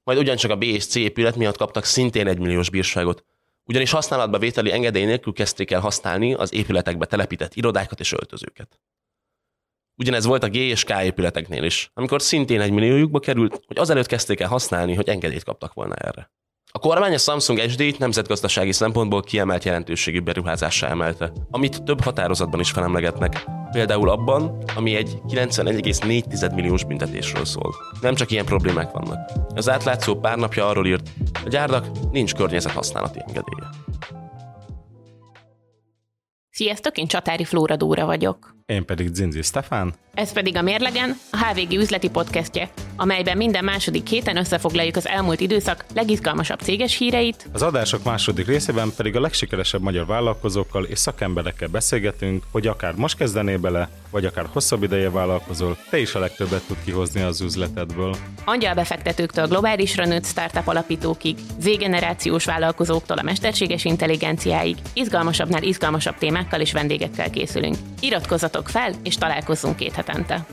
Majd 0.02 0.18
ugyancsak 0.18 0.50
a 0.50 0.56
B 0.56 0.62
és 0.62 0.86
C 0.86 0.94
épület 0.94 1.36
miatt 1.36 1.56
kaptak 1.56 1.84
szintén 1.84 2.26
1 2.26 2.38
milliós 2.38 2.70
bírságot, 2.70 3.24
ugyanis 3.64 3.90
használatba 3.90 4.38
vételi 4.38 4.72
engedély 4.72 5.04
nélkül 5.04 5.32
kezdték 5.32 5.70
el 5.70 5.80
használni 5.80 6.34
az 6.34 6.52
épületekbe 6.52 7.06
telepített 7.06 7.54
irodákat 7.54 8.00
és 8.00 8.12
öltözőket. 8.12 8.80
Ugyanez 9.96 10.24
volt 10.24 10.42
a 10.42 10.48
G 10.48 10.54
és 10.54 10.84
K 10.84 10.90
épületeknél 11.02 11.62
is, 11.62 11.90
amikor 11.94 12.22
szintén 12.22 12.60
egy 12.60 12.70
milliójukba 12.70 13.20
került, 13.20 13.62
hogy 13.66 13.78
azelőtt 13.78 14.06
kezdték 14.06 14.40
el 14.40 14.48
használni, 14.48 14.94
hogy 14.94 15.08
engedélyt 15.08 15.44
kaptak 15.44 15.72
volna 15.72 15.94
erre. 15.94 16.30
A 16.72 16.78
kormány 16.78 17.14
a 17.14 17.18
Samsung 17.18 17.58
SD-t 17.70 17.98
nemzetgazdasági 17.98 18.72
szempontból 18.72 19.22
kiemelt 19.22 19.64
jelentőségű 19.64 20.20
beruházássá 20.20 20.88
emelte, 20.88 21.32
amit 21.50 21.82
több 21.82 22.00
határozatban 22.00 22.60
is 22.60 22.70
felemlegetnek, 22.70 23.44
például 23.74 24.10
abban, 24.10 24.62
ami 24.76 24.94
egy 24.94 25.20
91,4 25.28 26.54
milliós 26.54 26.84
büntetésről 26.84 27.44
szól. 27.44 27.74
Nem 28.00 28.14
csak 28.14 28.30
ilyen 28.30 28.44
problémák 28.44 28.90
vannak. 28.90 29.30
Az 29.54 29.68
átlátszó 29.68 30.14
pár 30.14 30.36
napja 30.36 30.68
arról 30.68 30.86
írt, 30.86 31.10
a 31.44 31.48
gyárnak 31.48 31.86
nincs 32.12 32.34
környezethasználati 32.34 33.18
engedélye. 33.18 33.68
Sziasztok, 36.50 36.98
én 36.98 37.06
Csatári 37.06 37.44
Flóra 37.44 37.76
Dóra 37.76 38.06
vagyok. 38.06 38.56
Én 38.66 38.84
pedig 38.84 39.14
Zinzi 39.14 39.42
Stefán. 39.42 39.94
Ez 40.14 40.32
pedig 40.32 40.56
a 40.56 40.62
Mérlegen, 40.62 41.16
a 41.30 41.36
HVG 41.36 41.72
üzleti 41.72 42.10
podcastje, 42.10 42.70
amelyben 42.96 43.36
minden 43.36 43.64
második 43.64 44.06
héten 44.06 44.36
összefoglaljuk 44.36 44.96
az 44.96 45.08
elmúlt 45.08 45.40
időszak 45.40 45.84
legizgalmasabb 45.94 46.60
céges 46.60 46.96
híreit. 46.96 47.48
Az 47.52 47.62
adások 47.62 48.04
második 48.04 48.46
részében 48.46 48.92
pedig 48.96 49.16
a 49.16 49.20
legsikeresebb 49.20 49.80
magyar 49.80 50.06
vállalkozókkal 50.06 50.84
és 50.84 50.98
szakemberekkel 50.98 51.68
beszélgetünk, 51.68 52.44
hogy 52.50 52.66
akár 52.66 52.94
most 52.94 53.16
kezdenél 53.16 53.58
bele, 53.58 53.88
vagy 54.10 54.24
akár 54.24 54.46
hosszabb 54.52 54.82
ideje 54.82 55.10
vállalkozol, 55.10 55.76
te 55.90 55.98
is 55.98 56.14
a 56.14 56.18
legtöbbet 56.18 56.66
tud 56.66 56.76
kihozni 56.84 57.22
az 57.22 57.40
üzletedből. 57.40 58.16
Angyalbefektetőktől 58.44 59.46
globálisra 59.46 60.04
nőtt 60.04 60.24
startup 60.24 60.68
alapítókig, 60.68 61.36
Z-generációs 61.60 62.44
vállalkozóktól 62.44 63.18
a 63.18 63.22
mesterséges 63.22 63.84
intelligenciáig, 63.84 64.76
izgalmasabbnál 64.92 65.62
izgalmasabb 65.62 66.18
témákkal 66.18 66.60
és 66.60 66.72
vendégekkel 66.72 67.30
készülünk. 67.30 67.76
Iratkozzatok 68.54 68.68
fel, 68.68 68.92
és 69.02 69.16
találkozzunk 69.16 69.76
két 69.76 69.92
hetente. 69.92 70.46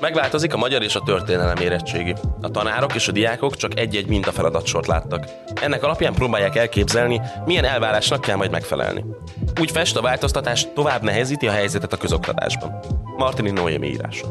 Megváltozik 0.00 0.54
a 0.54 0.56
magyar 0.56 0.82
és 0.82 0.94
a 0.94 1.00
történelem 1.00 1.56
érettségi. 1.56 2.14
A 2.40 2.50
tanárok 2.50 2.94
és 2.94 3.08
a 3.08 3.12
diákok 3.12 3.56
csak 3.56 3.78
egy-egy 3.78 4.06
mintafeladatssort 4.06 4.86
láttak. 4.86 5.26
Ennek 5.60 5.82
alapján 5.82 6.14
próbálják 6.14 6.56
elképzelni, 6.56 7.20
milyen 7.44 7.64
elvárásnak 7.64 8.20
kell 8.20 8.36
majd 8.36 8.50
megfelelni. 8.50 9.04
Úgy 9.60 9.70
fest 9.70 9.96
a 9.96 10.00
változtatás 10.00 10.66
tovább 10.74 11.02
nehezíti 11.02 11.48
a 11.48 11.52
helyzetet 11.52 11.92
a 11.92 11.96
közoktatásban. 11.96 12.78
Martini 13.16 13.50
Noémi 13.50 13.88
írása. 13.88 14.26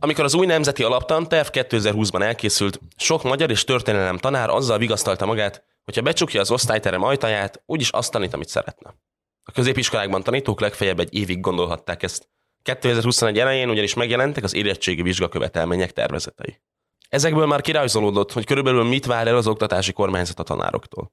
Amikor 0.00 0.24
az 0.24 0.34
új 0.34 0.46
nemzeti 0.46 0.82
alaptan 0.82 1.28
terv 1.28 1.48
2020-ban 1.52 2.22
elkészült, 2.22 2.80
sok 2.96 3.22
magyar 3.22 3.50
és 3.50 3.64
történelem 3.64 4.18
tanár 4.18 4.48
azzal 4.50 4.78
vigasztalta 4.78 5.26
magát, 5.26 5.67
hogyha 5.88 6.02
becsukja 6.02 6.40
az 6.40 6.50
osztályterem 6.50 7.02
ajtaját, 7.02 7.62
úgyis 7.66 7.90
azt 7.90 8.10
tanít, 8.10 8.34
amit 8.34 8.48
szeretne. 8.48 8.94
A 9.42 9.52
középiskolákban 9.52 10.22
tanítók 10.22 10.60
legfeljebb 10.60 11.00
egy 11.00 11.14
évig 11.14 11.40
gondolhatták 11.40 12.02
ezt. 12.02 12.28
2021 12.62 13.38
elején 13.38 13.70
ugyanis 13.70 13.94
megjelentek 13.94 14.44
az 14.44 14.54
érettségi 14.54 15.02
vizsgakövetelmények 15.02 15.92
tervezetei. 15.92 16.60
Ezekből 17.08 17.46
már 17.46 17.60
kirajzolódott, 17.60 18.32
hogy 18.32 18.44
körülbelül 18.44 18.84
mit 18.84 19.06
vár 19.06 19.26
el 19.26 19.36
az 19.36 19.46
oktatási 19.46 19.92
kormányzat 19.92 20.38
a 20.38 20.42
tanároktól. 20.42 21.12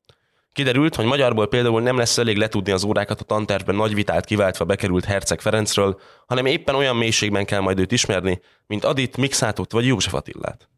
Kiderült, 0.51 0.95
hogy 0.95 1.05
magyarból 1.05 1.47
például 1.47 1.81
nem 1.81 1.97
lesz 1.97 2.17
elég 2.17 2.37
letudni 2.37 2.71
az 2.71 2.83
órákat 2.83 3.21
a 3.21 3.23
tantervben 3.23 3.75
nagy 3.75 3.93
vitát 3.93 4.25
kiváltva 4.25 4.65
bekerült 4.65 5.05
Herceg 5.05 5.41
Ferencről, 5.41 5.99
hanem 6.25 6.45
éppen 6.45 6.75
olyan 6.75 6.95
mélységben 6.95 7.45
kell 7.45 7.59
majd 7.59 7.79
őt 7.79 7.91
ismerni, 7.91 8.41
mint 8.67 8.83
Adit, 8.83 9.17
Mixátot 9.17 9.71
vagy 9.71 9.85
József 9.85 10.13
Attillát. 10.13 10.69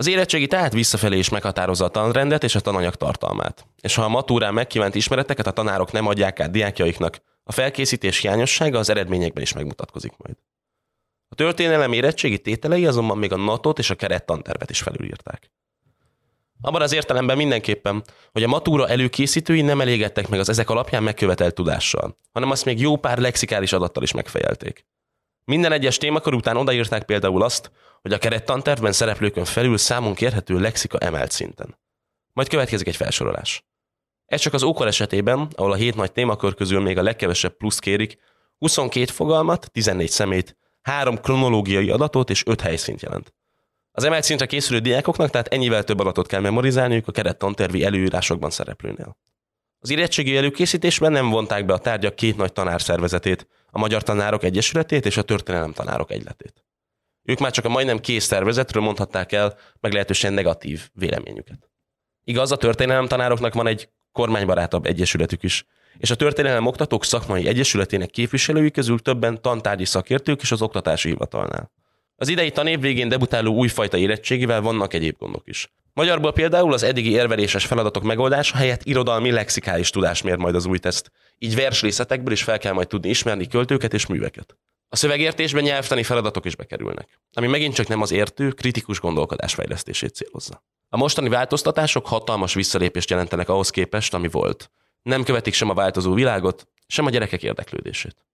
Az 0.00 0.06
érettségi 0.06 0.46
tehát 0.46 0.72
visszafelé 0.72 1.18
is 1.18 1.28
meghatározza 1.28 1.84
a 1.84 1.88
tanrendet 1.88 2.44
és 2.44 2.54
a 2.54 2.60
tananyag 2.60 2.94
tartalmát. 2.94 3.66
És 3.80 3.94
ha 3.94 4.02
a 4.02 4.08
matúrán 4.08 4.54
megkívánt 4.54 4.94
ismereteket 4.94 5.46
a 5.46 5.50
tanárok 5.50 5.92
nem 5.92 6.06
adják 6.06 6.40
át 6.40 6.50
diákjaiknak, 6.50 7.22
a 7.44 7.52
felkészítés 7.52 8.18
hiányossága 8.18 8.78
az 8.78 8.90
eredményekben 8.90 9.42
is 9.42 9.52
megmutatkozik 9.52 10.12
majd. 10.16 10.36
A 11.28 11.34
történelem 11.34 11.92
érettségi 11.92 12.38
tételei 12.38 12.86
azonban 12.86 13.18
még 13.18 13.32
a 13.32 13.36
nato 13.36 13.70
és 13.70 13.90
a 13.90 13.94
keret 13.94 14.26
tantervet 14.26 14.70
is 14.70 14.80
felülírták. 14.80 15.50
Abban 16.60 16.82
az 16.82 16.92
értelemben 16.92 17.36
mindenképpen, 17.36 18.04
hogy 18.32 18.42
a 18.42 18.48
matúra 18.48 18.88
előkészítői 18.88 19.60
nem 19.60 19.80
elégedtek 19.80 20.28
meg 20.28 20.40
az 20.40 20.48
ezek 20.48 20.70
alapján 20.70 21.02
megkövetelt 21.02 21.54
tudással, 21.54 22.16
hanem 22.32 22.50
azt 22.50 22.64
még 22.64 22.80
jó 22.80 22.96
pár 22.96 23.18
lexikális 23.18 23.72
adattal 23.72 24.02
is 24.02 24.12
megfejelték. 24.12 24.86
Minden 25.44 25.72
egyes 25.72 25.96
témakör 25.96 26.34
után 26.34 26.56
odaírták 26.56 27.04
például 27.04 27.42
azt, 27.42 27.70
hogy 28.02 28.12
a 28.12 28.18
kerettantervben 28.18 28.92
szereplőkön 28.92 29.44
felül 29.44 29.78
számon 29.78 30.14
kérhető 30.14 30.58
lexika 30.58 30.98
emelt 30.98 31.30
szinten. 31.30 31.78
Majd 32.32 32.48
következik 32.48 32.86
egy 32.86 32.96
felsorolás. 32.96 33.64
Ez 34.26 34.40
csak 34.40 34.54
az 34.54 34.62
ókor 34.62 34.86
esetében, 34.86 35.48
ahol 35.54 35.72
a 35.72 35.76
hét 35.76 35.94
nagy 35.94 36.12
témakör 36.12 36.54
közül 36.54 36.80
még 36.80 36.98
a 36.98 37.02
legkevesebb 37.02 37.56
plusz 37.56 37.78
kérik, 37.78 38.18
22 38.58 39.12
fogalmat, 39.12 39.70
14 39.72 40.08
szemét, 40.08 40.56
három 40.82 41.20
kronológiai 41.20 41.90
adatot 41.90 42.30
és 42.30 42.46
5 42.46 42.60
helyszínt 42.60 43.02
jelent. 43.02 43.34
Az 43.92 44.04
emelt 44.04 44.24
szintre 44.24 44.46
készülő 44.46 44.78
diákoknak 44.78 45.30
tehát 45.30 45.48
ennyivel 45.48 45.84
több 45.84 45.98
adatot 45.98 46.26
kell 46.26 46.40
memorizálniuk 46.40 47.08
a 47.08 47.12
kerettantervi 47.12 47.84
előírásokban 47.84 48.50
szereplőnél. 48.50 49.16
Az 49.78 49.90
érettségi 49.90 50.36
előkészítésben 50.36 51.12
nem 51.12 51.30
vonták 51.30 51.64
be 51.66 51.72
a 51.72 51.78
tárgyak 51.78 52.14
két 52.14 52.36
nagy 52.36 52.52
tanárszervezetét, 52.52 53.46
a 53.70 53.78
Magyar 53.78 54.02
Tanárok 54.02 54.42
Egyesületét 54.42 55.06
és 55.06 55.16
a 55.16 55.22
Történelem 55.22 55.72
Tanárok 55.72 56.10
Egyletét. 56.10 56.64
Ők 57.22 57.38
már 57.38 57.50
csak 57.50 57.64
a 57.64 57.68
majdnem 57.68 57.98
kész 57.98 58.24
szervezetről 58.24 58.82
mondhatták 58.82 59.32
el 59.32 59.58
meglehetősen 59.80 60.32
negatív 60.32 60.88
véleményüket. 60.92 61.70
Igaz, 62.24 62.52
a 62.52 62.56
történelem 62.56 63.06
tanároknak 63.06 63.54
van 63.54 63.66
egy 63.66 63.88
kormánybarátabb 64.12 64.86
egyesületük 64.86 65.42
is, 65.42 65.64
és 65.98 66.10
a 66.10 66.14
történelem 66.14 66.66
oktatók 66.66 67.04
szakmai 67.04 67.46
egyesületének 67.46 68.10
képviselői 68.10 68.70
közül 68.70 68.98
többen 68.98 69.42
tantárgyi 69.42 69.84
szakértők 69.84 70.40
és 70.42 70.50
az 70.50 70.62
oktatási 70.62 71.08
hivatalnál. 71.08 71.72
Az 72.16 72.28
idei 72.28 72.50
tanév 72.50 72.80
végén 72.80 73.08
debutáló 73.08 73.54
újfajta 73.54 73.96
érettségivel 73.96 74.60
vannak 74.60 74.94
egyéb 74.94 75.16
gondok 75.18 75.48
is. 75.48 75.72
Magyarból 75.92 76.32
például 76.32 76.72
az 76.72 76.82
eddigi 76.82 77.10
érveléses 77.10 77.66
feladatok 77.66 78.02
megoldása 78.02 78.56
helyett 78.56 78.84
irodalmi 78.84 79.30
lexikális 79.30 79.90
tudás 79.90 80.22
mér 80.22 80.36
majd 80.36 80.54
az 80.54 80.66
új 80.66 80.78
teszt, 80.78 81.10
így 81.38 81.54
versrészetekből 81.54 82.32
is 82.32 82.42
fel 82.42 82.58
kell 82.58 82.72
majd 82.72 82.88
tudni 82.88 83.08
ismerni 83.08 83.46
költőket 83.46 83.94
és 83.94 84.06
műveket. 84.06 84.56
A 84.92 84.96
szövegértésben 84.96 85.62
nyelvtani 85.62 86.02
feladatok 86.02 86.44
is 86.44 86.56
bekerülnek, 86.56 87.20
ami 87.32 87.46
megint 87.46 87.74
csak 87.74 87.86
nem 87.86 88.00
az 88.00 88.10
értő, 88.10 88.50
kritikus 88.50 89.00
gondolkodás 89.00 89.54
fejlesztését 89.54 90.14
célozza. 90.14 90.64
A 90.88 90.96
mostani 90.96 91.28
változtatások 91.28 92.06
hatalmas 92.06 92.54
visszalépést 92.54 93.10
jelentenek 93.10 93.48
ahhoz 93.48 93.70
képest, 93.70 94.14
ami 94.14 94.28
volt. 94.28 94.70
Nem 95.02 95.22
követik 95.22 95.54
sem 95.54 95.70
a 95.70 95.74
változó 95.74 96.14
világot, 96.14 96.68
sem 96.86 97.06
a 97.06 97.10
gyerekek 97.10 97.42
érdeklődését 97.42 98.24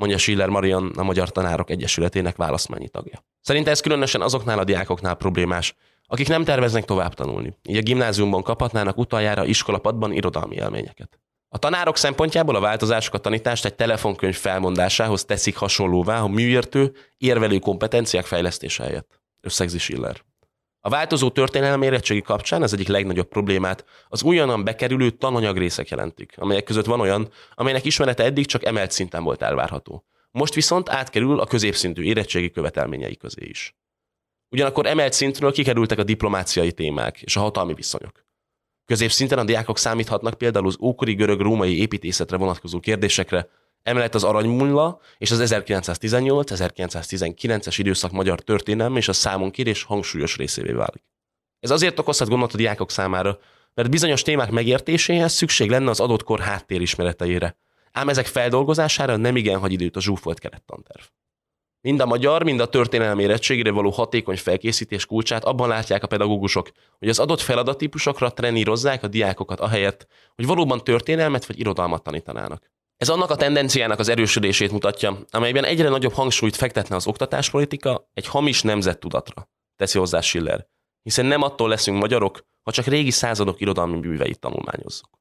mondja 0.00 0.18
Schiller 0.18 0.48
Marian, 0.48 0.92
a 0.96 1.02
Magyar 1.02 1.30
Tanárok 1.30 1.70
Egyesületének 1.70 2.36
választmányi 2.36 2.88
tagja. 2.88 3.24
Szerinte 3.40 3.70
ez 3.70 3.80
különösen 3.80 4.20
azoknál 4.20 4.58
a 4.58 4.64
diákoknál 4.64 5.14
problémás, 5.14 5.74
akik 6.06 6.28
nem 6.28 6.44
terveznek 6.44 6.84
tovább 6.84 7.14
tanulni, 7.14 7.56
így 7.62 7.76
a 7.76 7.80
gimnáziumban 7.80 8.42
kaphatnának 8.42 8.98
utoljára 8.98 9.44
iskolapadban 9.44 10.12
irodalmi 10.12 10.54
élményeket. 10.54 11.20
A 11.52 11.58
tanárok 11.58 11.96
szempontjából 11.96 12.56
a 12.56 12.60
változások 12.60 13.14
a 13.14 13.18
tanítást 13.18 13.64
egy 13.64 13.74
telefonkönyv 13.74 14.36
felmondásához 14.36 15.24
teszik 15.24 15.56
hasonlóvá 15.56 16.20
a 16.20 16.28
műértő, 16.28 16.92
érvelő 17.16 17.58
kompetenciák 17.58 18.24
fejlesztése 18.26 18.82
helyett. 18.82 19.20
Összegzi 19.40 19.78
Schiller. 19.78 20.22
A 20.80 20.88
változó 20.88 21.30
történelmi 21.30 21.86
érettségi 21.86 22.22
kapcsán 22.22 22.62
az 22.62 22.72
egyik 22.72 22.88
legnagyobb 22.88 23.28
problémát 23.28 23.84
az 24.08 24.22
újonnan 24.22 24.64
bekerülő 24.64 25.10
tananyagrészek 25.10 25.88
jelentik, 25.88 26.32
amelyek 26.36 26.64
között 26.64 26.84
van 26.84 27.00
olyan, 27.00 27.28
amelynek 27.54 27.84
ismerete 27.84 28.24
eddig 28.24 28.46
csak 28.46 28.64
emelt 28.64 28.90
szinten 28.90 29.22
volt 29.22 29.42
elvárható. 29.42 30.04
Most 30.30 30.54
viszont 30.54 30.88
átkerül 30.88 31.40
a 31.40 31.46
középszintű 31.46 32.02
érettségi 32.02 32.50
követelményei 32.50 33.16
közé 33.16 33.44
is. 33.44 33.76
Ugyanakkor 34.48 34.86
emelt 34.86 35.12
szintről 35.12 35.52
kikerültek 35.52 35.98
a 35.98 36.04
diplomáciai 36.04 36.72
témák 36.72 37.22
és 37.22 37.36
a 37.36 37.40
hatalmi 37.40 37.74
viszonyok. 37.74 38.28
Középszinten 38.90 39.38
a 39.38 39.44
diákok 39.44 39.78
számíthatnak 39.78 40.34
például 40.34 40.66
az 40.66 40.76
ókori 40.80 41.14
görög-római 41.14 41.80
építészetre 41.80 42.36
vonatkozó 42.36 42.80
kérdésekre, 42.80 43.48
emellett 43.82 44.14
az 44.14 44.24
aranymulla 44.24 45.00
és 45.18 45.30
az 45.30 45.42
1918-1919-es 45.44 47.74
időszak 47.76 48.10
magyar 48.10 48.40
történelme 48.40 48.98
és 48.98 49.08
a 49.08 49.12
számonkérés 49.12 49.82
hangsúlyos 49.82 50.36
részévé 50.36 50.72
válik. 50.72 51.04
Ez 51.60 51.70
azért 51.70 51.98
okozhat 51.98 52.28
gondot 52.28 52.54
a 52.54 52.56
diákok 52.56 52.90
számára, 52.90 53.38
mert 53.74 53.90
bizonyos 53.90 54.22
témák 54.22 54.50
megértéséhez 54.50 55.32
szükség 55.32 55.70
lenne 55.70 55.90
az 55.90 56.00
adott 56.00 56.22
kor 56.22 56.40
háttérismereteire, 56.40 57.56
ám 57.92 58.08
ezek 58.08 58.26
feldolgozására 58.26 59.16
nem 59.16 59.36
igen 59.36 59.58
hagy 59.58 59.72
időt 59.72 59.96
a 59.96 60.00
zsúfolt 60.00 60.38
kerettanterv. 60.38 61.02
Mind 61.82 62.00
a 62.00 62.06
magyar, 62.06 62.42
mind 62.42 62.60
a 62.60 62.68
történelmi 62.68 63.22
érettségére 63.22 63.70
való 63.70 63.90
hatékony 63.90 64.36
felkészítés 64.36 65.06
kulcsát 65.06 65.44
abban 65.44 65.68
látják 65.68 66.02
a 66.02 66.06
pedagógusok, 66.06 66.70
hogy 66.98 67.08
az 67.08 67.18
adott 67.18 67.40
feladattípusokra 67.40 68.30
trenírozzák 68.30 69.02
a 69.02 69.08
diákokat 69.08 69.60
ahelyett, 69.60 70.06
hogy 70.34 70.46
valóban 70.46 70.84
történelmet 70.84 71.46
vagy 71.46 71.58
irodalmat 71.58 72.02
tanítanának. 72.02 72.70
Ez 72.96 73.08
annak 73.08 73.30
a 73.30 73.36
tendenciának 73.36 73.98
az 73.98 74.08
erősödését 74.08 74.72
mutatja, 74.72 75.18
amelyben 75.30 75.64
egyre 75.64 75.88
nagyobb 75.88 76.12
hangsúlyt 76.12 76.56
fektetne 76.56 76.96
az 76.96 77.06
oktatáspolitika 77.06 78.08
egy 78.14 78.26
hamis 78.26 78.62
nemzettudatra, 78.62 79.48
teszi 79.76 79.98
hozzá 79.98 80.20
Schiller, 80.20 80.66
hiszen 81.02 81.26
nem 81.26 81.42
attól 81.42 81.68
leszünk 81.68 82.00
magyarok, 82.00 82.46
ha 82.62 82.72
csak 82.72 82.86
régi 82.86 83.10
századok 83.10 83.60
irodalmi 83.60 83.98
műveit 83.98 84.40
tanulmányozzuk. 84.40 85.19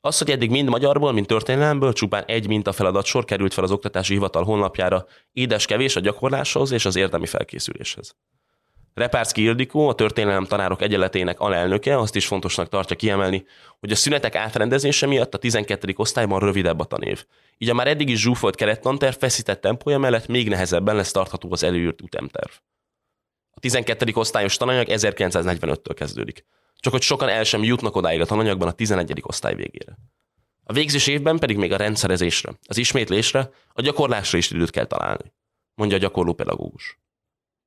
Az, 0.00 0.18
hogy 0.18 0.30
eddig 0.30 0.50
mind 0.50 0.68
magyarból, 0.68 1.12
mind 1.12 1.26
történelemből 1.26 1.92
csupán 1.92 2.24
egy 2.26 2.46
mintafeladat 2.46 3.04
sor 3.04 3.24
került 3.24 3.54
fel 3.54 3.64
az 3.64 3.70
oktatási 3.70 4.12
hivatal 4.12 4.44
honlapjára, 4.44 5.06
édes 5.32 5.66
kevés 5.66 5.96
a 5.96 6.00
gyakorláshoz 6.00 6.70
és 6.70 6.84
az 6.84 6.96
érdemi 6.96 7.26
felkészüléshez. 7.26 8.16
Repárszki 8.94 9.42
Ildikó, 9.42 9.88
a 9.88 9.94
történelem 9.94 10.44
tanárok 10.44 10.82
egyeletének 10.82 11.40
alelnöke 11.40 11.98
azt 11.98 12.16
is 12.16 12.26
fontosnak 12.26 12.68
tartja 12.68 12.96
kiemelni, 12.96 13.44
hogy 13.80 13.90
a 13.90 13.96
szünetek 13.96 14.34
átrendezése 14.34 15.06
miatt 15.06 15.34
a 15.34 15.38
12. 15.38 15.92
osztályban 15.96 16.40
rövidebb 16.40 16.80
a 16.80 16.84
tanév. 16.84 17.24
Így 17.58 17.70
a 17.70 17.74
már 17.74 17.88
eddig 17.88 18.08
is 18.08 18.20
zsúfolt 18.20 18.54
kerettanterv 18.54 19.16
feszített 19.16 19.60
tempója 19.60 19.98
mellett 19.98 20.26
még 20.26 20.48
nehezebben 20.48 20.96
lesz 20.96 21.10
tartható 21.10 21.48
az 21.52 21.62
előírt 21.62 22.00
ütemterv. 22.00 22.50
A 23.50 23.60
12. 23.60 24.12
osztályos 24.14 24.56
tananyag 24.56 24.86
1945-től 24.90 25.94
kezdődik. 25.94 26.44
Csak 26.80 26.92
hogy 26.92 27.02
sokan 27.02 27.28
el 27.28 27.44
sem 27.44 27.62
jutnak 27.62 27.96
odáig 27.96 28.20
a 28.20 28.26
tananyagban 28.26 28.68
a 28.68 28.72
11. 28.72 29.20
osztály 29.22 29.54
végére. 29.54 29.98
A 30.64 30.72
végzés 30.72 31.06
évben 31.06 31.38
pedig 31.38 31.56
még 31.56 31.72
a 31.72 31.76
rendszerezésre, 31.76 32.52
az 32.66 32.76
ismétlésre, 32.76 33.50
a 33.72 33.82
gyakorlásra 33.82 34.38
is 34.38 34.50
időt 34.50 34.70
kell 34.70 34.84
találni, 34.84 35.32
mondja 35.74 35.96
a 35.96 36.00
gyakorló 36.00 36.32
pedagógus. 36.32 36.98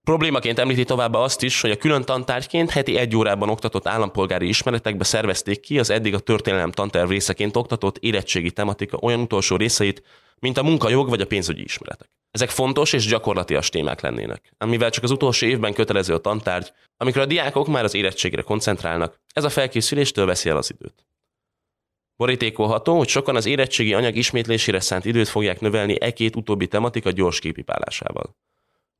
Problémaként 0.03 0.59
említi 0.59 0.83
továbbá 0.83 1.19
azt 1.19 1.43
is, 1.43 1.61
hogy 1.61 1.71
a 1.71 1.77
külön 1.77 2.03
tantárgyként 2.03 2.69
heti 2.69 2.97
egy 2.97 3.15
órában 3.15 3.49
oktatott 3.49 3.87
állampolgári 3.87 4.47
ismeretekbe 4.47 5.03
szervezték 5.03 5.59
ki 5.59 5.79
az 5.79 5.89
eddig 5.89 6.13
a 6.13 6.19
történelem 6.19 6.71
tanterv 6.71 7.09
részeként 7.09 7.55
oktatott 7.55 7.97
érettségi 7.97 8.51
tematika 8.51 8.97
olyan 8.97 9.19
utolsó 9.19 9.55
részeit, 9.55 10.03
mint 10.43 10.57
a 10.57 10.63
munkajog 10.63 11.09
vagy 11.09 11.21
a 11.21 11.25
pénzügyi 11.25 11.63
ismeretek. 11.63 12.09
Ezek 12.31 12.49
fontos 12.49 12.93
és 12.93 13.07
gyakorlatias 13.07 13.69
témák 13.69 14.01
lennének, 14.01 14.53
amivel 14.57 14.89
csak 14.89 15.03
az 15.03 15.11
utolsó 15.11 15.45
évben 15.45 15.73
kötelező 15.73 16.13
a 16.13 16.19
tantárgy, 16.19 16.71
amikor 16.97 17.21
a 17.21 17.25
diákok 17.25 17.67
már 17.67 17.83
az 17.83 17.93
érettségre 17.93 18.41
koncentrálnak, 18.41 19.19
ez 19.33 19.43
a 19.43 19.49
felkészüléstől 19.49 20.25
veszi 20.25 20.49
el 20.49 20.57
az 20.57 20.71
időt. 20.71 21.07
Borítékolható, 22.15 22.97
hogy 22.97 23.07
sokan 23.07 23.35
az 23.35 23.45
érettségi 23.45 23.93
anyag 23.93 24.15
ismétlésére 24.15 24.79
szánt 24.79 25.05
időt 25.05 25.27
fogják 25.27 25.59
növelni 25.59 25.97
e 26.01 26.11
két 26.11 26.35
utóbbi 26.35 26.67
tematika 26.67 27.11
gyors 27.11 27.39
képipálásával. 27.39 28.35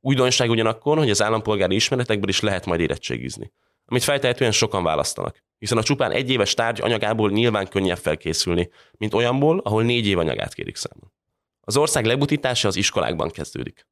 Újdonság 0.00 0.50
ugyanakkor, 0.50 0.98
hogy 0.98 1.10
az 1.10 1.22
állampolgári 1.22 1.74
ismeretekből 1.74 2.28
is 2.28 2.40
lehet 2.40 2.66
majd 2.66 2.80
érettségizni, 2.80 3.52
amit 3.84 4.02
feltehetően 4.02 4.52
sokan 4.52 4.82
választanak, 4.82 5.42
hiszen 5.58 5.78
a 5.78 5.82
csupán 5.82 6.10
egy 6.10 6.30
éves 6.30 6.54
tárgy 6.54 6.80
anyagából 6.80 7.30
nyilván 7.30 7.68
könnyebb 7.68 7.98
felkészülni, 7.98 8.70
mint 8.92 9.14
olyanból, 9.14 9.58
ahol 9.58 9.82
négy 9.82 10.06
év 10.06 10.18
anyagát 10.18 10.54
kérik 10.54 10.76
számon. 10.76 11.12
Az 11.64 11.76
ország 11.76 12.04
lebutítása 12.04 12.68
az 12.68 12.76
iskolákban 12.76 13.30
kezdődik. 13.30 13.86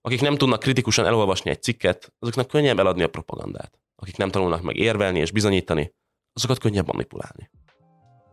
Akik 0.00 0.20
nem 0.20 0.36
tudnak 0.36 0.60
kritikusan 0.60 1.06
elolvasni 1.06 1.50
egy 1.50 1.62
cikket, 1.62 2.12
azoknak 2.18 2.48
könnyebb 2.48 2.78
eladni 2.78 3.02
a 3.02 3.08
propagandát. 3.08 3.80
Akik 3.96 4.16
nem 4.16 4.30
tanulnak 4.30 4.62
meg 4.62 4.76
érvelni 4.76 5.18
és 5.18 5.30
bizonyítani, 5.30 5.94
azokat 6.32 6.58
könnyebb 6.58 6.86
manipulálni. 6.86 7.50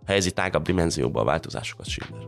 Helyezi 0.06 0.32
tágabb 0.32 0.64
dimenzióba 0.64 1.22
a 1.22 1.24
változásokat 1.24 1.88
Schiller. 1.88 2.28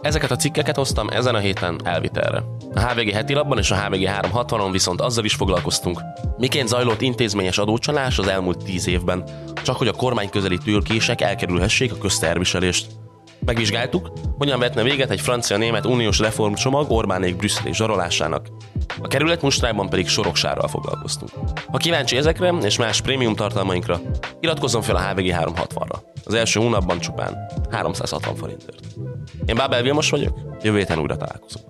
Ezeket 0.00 0.30
a 0.30 0.36
cikkeket 0.36 0.76
hoztam 0.76 1.08
ezen 1.08 1.34
a 1.34 1.38
héten 1.38 1.80
elvitelre. 1.84 2.44
A 2.74 2.80
HVG 2.80 3.10
heti 3.10 3.34
labban 3.34 3.58
és 3.58 3.70
a 3.70 3.84
HVG 3.84 4.02
360-on 4.06 4.68
viszont 4.70 5.00
azzal 5.00 5.24
is 5.24 5.34
foglalkoztunk, 5.34 6.00
miként 6.36 6.68
zajlott 6.68 7.00
intézményes 7.00 7.58
adócsalás 7.58 8.18
az 8.18 8.26
elmúlt 8.26 8.64
tíz 8.64 8.86
évben, 8.86 9.24
csak 9.62 9.76
hogy 9.76 9.88
a 9.88 9.92
kormány 9.92 10.30
közeli 10.30 10.58
tőlkések 10.58 11.20
elkerülhessék 11.20 11.92
a 11.92 11.98
közterviselést. 11.98 12.86
Megvizsgáltuk, 13.44 14.12
hogyan 14.38 14.58
vetne 14.58 14.82
véget 14.82 15.10
egy 15.10 15.20
francia-német 15.20 15.86
uniós 15.86 16.18
reformcsomag 16.18 16.90
Orbánék 16.90 17.36
brüsszeli 17.36 17.74
zsarolásának, 17.74 18.46
A 19.02 19.08
kerület 19.08 19.42
mustrájban 19.42 19.88
pedig 19.88 20.08
soroksárral 20.08 20.68
foglalkoztunk. 20.68 21.30
Ha 21.66 21.76
kíváncsi 21.76 22.16
ezekre 22.16 22.54
és 22.62 22.78
más 22.78 23.00
prémium 23.00 23.34
tartalmainkra, 23.34 24.00
iratkozzon 24.40 24.82
fel 24.82 24.96
a 24.96 25.00
HVG 25.00 25.34
360-ra. 25.38 25.98
Az 26.24 26.34
első 26.34 26.60
hónapban 26.60 26.98
csupán 26.98 27.36
360 27.70 28.34
forintért. 28.34 28.80
Én 29.46 29.56
Bábel 29.56 29.82
Vilmos 29.82 30.10
vagyok, 30.10 30.38
jövő 30.62 30.78
héten 30.78 30.98
újra 30.98 31.16
találkozunk. 31.16 31.66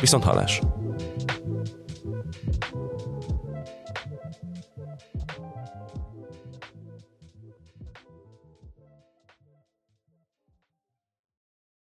Viszont 0.00 0.24
hallásra! 0.24 0.79